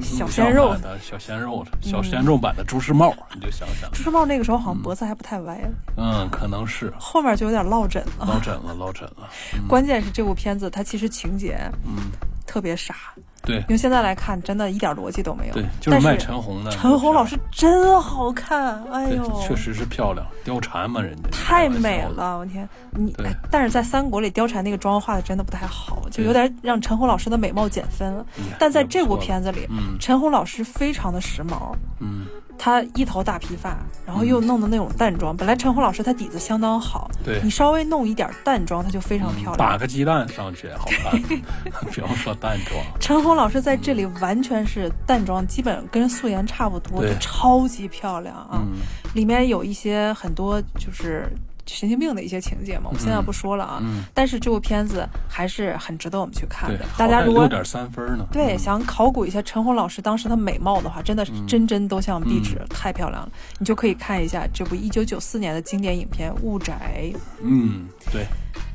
[0.00, 0.74] 小鲜肉。
[1.00, 5.60] 小鲜肉，小鲜肉版的朱时茂，你就想想，朱时茂那个时候好像脖子还不太歪，
[5.96, 6.92] 嗯，可能是。
[6.98, 8.26] 后面就有点落枕了。
[8.26, 12.10] 落枕了，落枕了，嗯 关键是这部片子它其实情节嗯，
[12.46, 12.94] 特别傻，
[13.42, 15.52] 对用现在来看，真的一点逻辑都没有。
[15.54, 16.70] 对，就是卖陈红的。
[16.70, 21.68] 陈红老师真好看，哎呦，，确实是漂亮，貂蝉嘛，人家太。
[21.82, 22.68] 美了，我天！
[22.92, 28.24] 你哎，但是在三国里，貂蝉那个妆画的真的不太好，就有点让陈红老师的美貌减分了。
[28.58, 32.26] 但在这部片子里，嗯陈红老师非常的时髦，嗯，
[32.58, 33.76] 他一头大披发，
[34.06, 35.36] 然后又弄的那种淡妆。
[35.36, 39.56] 本来陈红老师她底子相当好，对你稍微弄一点淡妆，她就非常漂亮。
[39.56, 41.20] 打个鸡蛋上去好看，
[41.90, 42.80] 不要说淡妆。
[43.00, 48.62] 陈红老师在这里完全是淡妆，基本跟素颜差不多，超级漂亮啊！
[48.62, 48.80] 嗯
[49.14, 51.30] 里面有一些很多就是
[51.66, 53.78] 神经病的一些情节嘛，我们现在不说了啊。
[53.82, 58.26] 嗯，但是这部片子还是很值得我们去看对的。，大家如果六点三分呢。
[58.32, 63.30] 对嗯想考古一下陈红老师当时的美貌的话，真的是真真都像壁纸，嗯太漂亮了。
[63.58, 67.10] 你就可以看一下这部一九九四年的经典影片《雾宅》。
[67.42, 68.26] 嗯，对，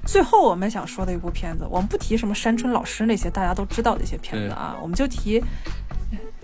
[0.05, 5.43] 最后我们想说的一部片子，我们不提什么山村老师那些大家都知道的一些片子啊，我们就提。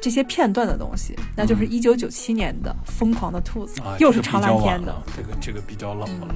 [0.04, 5.02] 这些片段的东西，那就是一九九七年的《疯狂的兔子》啊，又是长这个比较蓝天的。
[5.16, 6.34] 这个这个比较冷了了。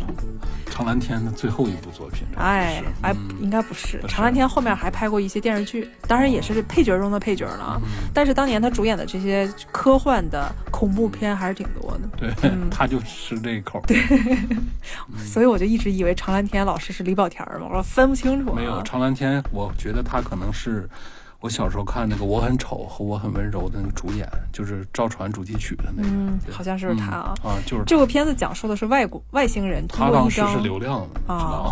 [0.72, 3.98] 长蓝天的最后一部作品，这哎哎，嗯应该不是。
[3.98, 7.82] 不是长蓝天后面还拍过一些电视剧，当然也是配角中的配角了
[8.14, 13.84] 但是当年他主演的这些科幻的恐怖片还是挺多的，对，嗯他就吃这一口。
[13.86, 13.98] 对
[15.26, 18.56] 所以我就一直以为长蓝天老师是李保田儿嘛，我说分不清楚、啊。
[18.56, 20.88] 没有长蓝天，我觉得他可能是
[21.40, 26.10] 我小时候看那个《我很丑》和《我很温柔》的那个主演，就是赵传主题曲的那个。
[26.10, 27.36] 嗯，好像是他啊。
[27.44, 31.72] 嗯啊，就是这部片子讲述的是外国外星人通他当时过一张是流量的，啊吗？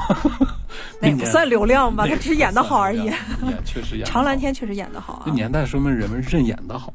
[1.02, 3.06] 那也不算流量吧，他只是演的好而已。
[3.50, 4.06] 也确实演。
[4.06, 6.94] 长蓝天确实演的好啊，那年代说明人们认演的好，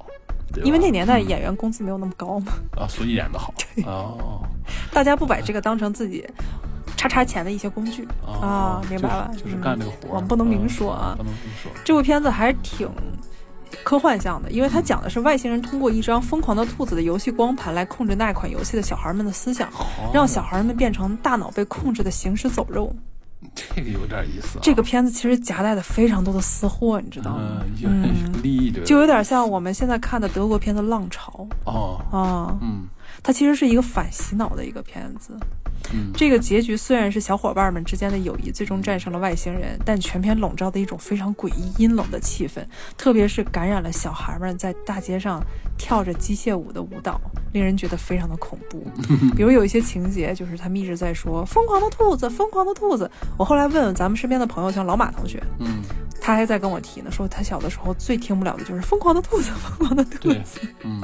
[0.62, 3.52] 因为那年代演员工资没有那么高嘛，啊，所以演的好。
[3.84, 4.40] 哦
[4.92, 6.24] 大家不把这个当成自己
[7.00, 9.30] 叉叉钱的一些工具哦啊，明白了？
[9.42, 10.10] 就是干这个活儿。
[10.10, 11.72] 我们不能明说啊嗯不能明说。
[11.82, 12.86] 这部片子还是挺
[13.82, 22.94] 科幻向的，因为它讲的是外星人通过一张疯狂的兔子的游戏光盘来控制那款游戏的小孩们的思想，哦让小孩们变成大脑被控制的行尸走肉。
[23.54, 24.60] 这个有点意思啊。
[24.62, 27.64] 这个片子其实夹带的非常多的私货，你知道吗？
[27.82, 28.12] 嗯，
[28.44, 32.86] 利益的，就有点像我们现在看的德国片子《浪潮哦，》啊，嗯
[33.22, 35.32] 它其实是一个反洗脑的一个片子。
[35.92, 42.64] 嗯，这个结局虽然是小伙伴们之间的友谊最终战胜了外星人，但全片笼罩的一种非常诡异阴冷的气氛，
[42.96, 45.42] 特别是感染了小孩们在大街上
[45.76, 47.20] 跳着机械舞的舞蹈，
[47.52, 48.84] 令人觉得非常的恐怖。
[49.36, 53.10] 比如有一些情节，就是他们一直在说“疯狂的兔子，疯狂的兔子”。
[53.38, 55.82] 我后来问问咱们身边的朋友，像老马同学，嗯，
[56.20, 61.00] 他还在跟我提呢，说他小的时候最听不了的就是“疯狂的兔子，疯狂的兔子 嗯，”，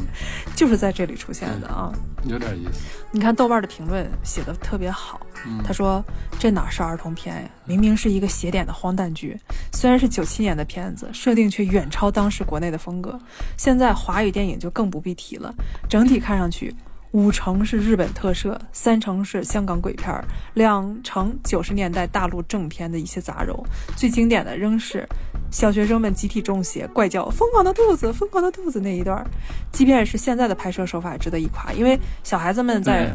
[0.55, 1.93] 就是在这里出现的啊。
[2.25, 2.81] 有点意思。
[3.11, 6.05] 你看豆瓣的评论写的特别好，嗯，他说
[6.39, 7.49] ：“这哪是儿童片呀？
[7.65, 9.39] 明明是一个邪典的荒诞剧。
[9.73, 13.19] 虽然是九七年的片子，设定却远超当时国内的风格。
[13.57, 15.55] 现在华语电影就更不必提了。
[15.89, 16.75] 整体看上去，
[17.17, 23.65] 五成是日本特摄，三成是香港鬼片儿，两成九十年代大陆正片的一些杂糅。
[23.97, 25.09] 最经典的仍是
[25.51, 29.27] 小学生们集体中邪，怪叫‘疯狂的兔子，疯狂的兔子’那一段儿。
[29.73, 33.11] 即便是现在的拍摄手法，值得一夸，因为小孩子们在。”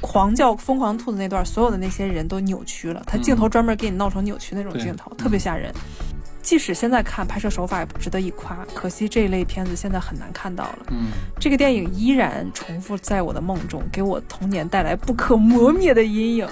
[0.00, 5.72] 狂叫疯狂兔子那段，所有的那些人都扭曲了，他镜头专门给你闹成扭曲那种镜头，特别吓人。
[6.42, 10.86] 即使现在看拍摄手法也不值得一夸，可惜这一类片子现在很难看到了。
[10.90, 16.48] 嗯，这个电影依然重复在我的梦中，给我童年带来不可磨灭的阴影。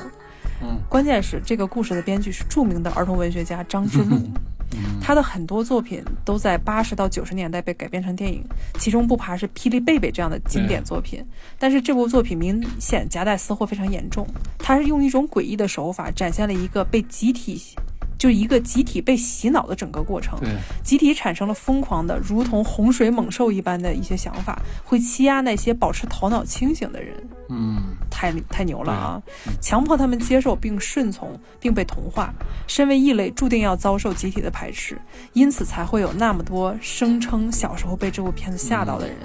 [0.62, 4.16] 嗯关键是这个故事的编剧是著名的儿童文学家张之路，
[4.72, 8.45] 嗯他的很多作品都在八十到九十年代被改编成电影，
[8.78, 11.24] 其中不乏是《霹雳贝贝》这样的经典作品。
[11.59, 14.26] 但是这部作品明显夹带私货非常严重，
[14.59, 17.61] 它是用一种诡异的手法展现了一个被集体。
[18.21, 20.51] 就一个集体被洗脑的整个过程，对，
[20.85, 27.16] 集体产生了疯狂的，如同洪水猛兽一般的一些想法，会欺压那些保持头脑清醒的人。
[27.49, 29.23] 嗯，太太牛了啊！
[29.59, 32.33] 强迫他们接受并顺从，并被同化。
[32.66, 35.01] 身为异类，注定要遭受集体的排斥，
[35.33, 39.16] 因此才会有那么多声称小时候被这部片子吓到的人，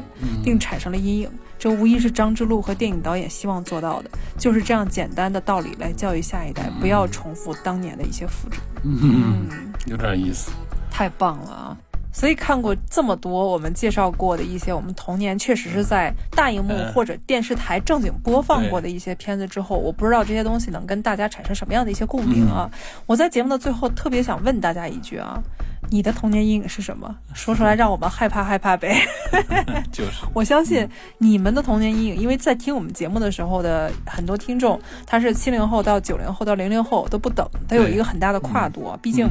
[0.42, 1.30] 并产生了阴影。
[1.66, 8.60] 这无疑是张之路和电影导演希望做到的，就是这样简单的道理来教育下一代，不要重复当年的一些复制。
[8.84, 9.48] 嗯，
[9.88, 10.52] 有点意思，
[10.92, 11.78] 太棒了啊！
[12.14, 22.70] 所以看过这么多我们介绍过的一些我们童年确实是在大荧幕或者电视台正经播放过的一些片子之后，我不知道这些东西能跟大家产生什么样的一些共鸣啊！
[23.08, 25.42] 我在节目的最后特别想问大家一句啊。
[25.90, 27.16] 你的童年阴影是什么？
[27.34, 29.02] 说出来让我们害怕害怕呗。
[29.92, 38.98] 就是， 我相信你们的童年阴影，因为在听我们节目的时候的很多听众，他是七零后到九零后到零零后都不等，他有一个很大的跨度。
[39.02, 39.30] 毕竟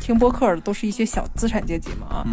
[0.00, 2.26] 听播客的都是一些小资产阶级嘛啊。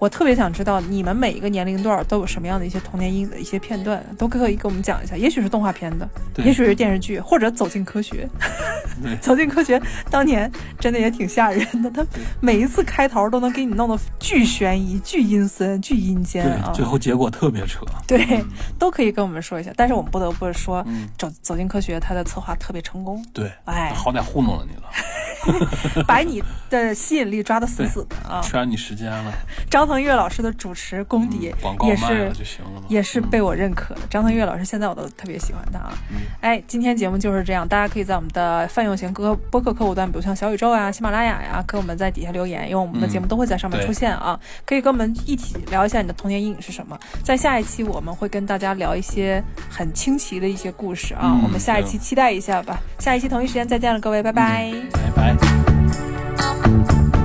[0.00, 5.14] 我特别想知道你们每一个年龄段都有什么样的一些童年阴影的一些片段，都可以给我们讲一下。
[5.14, 8.26] 也许是动画片的，也许是电视剧，或者走进科学。
[9.20, 9.80] 走进科学
[10.10, 12.04] 当年真的也挺吓人的，他
[12.40, 16.72] 每一次开头都能给你弄得巨悬疑、巨阴森、巨阴间啊！
[16.74, 17.84] 最后结果特别扯。
[18.08, 18.42] 对，
[18.78, 19.70] 都可以跟我们说一下。
[19.76, 20.82] 但是我们不得不说，
[21.18, 23.22] 走走进科学，它的策划特别成功。
[23.34, 26.04] 对，哎，好歹糊弄了你了。
[26.06, 28.42] 把你的吸引力抓得死死的啊！
[28.42, 29.32] 圈你时间了。
[29.70, 31.52] 张腾岳老师的主持功底
[31.86, 32.32] 也是
[32.88, 34.00] 也是被我认可的。
[34.08, 35.92] 张腾岳老师现在我都特别喜欢他啊！
[36.40, 44.38] 哎，今天节目就是这样，大家可以在我们的泛用型歌播客客户端，比如像小宇宙啊、喜马拉雅呀，给我们在底下留言，因为我们的节目都会在上面出现啊。
[44.64, 46.98] 可以跟我们一起聊一下你的童年阴影是什么。
[47.22, 52.78] 在下一期我们会跟大家聊一些很清奇的一些故事啊，我们下一期期待一下吧。
[52.98, 54.72] 下一期同一时间再见了，各位，拜拜，
[55.16, 57.19] 拜拜。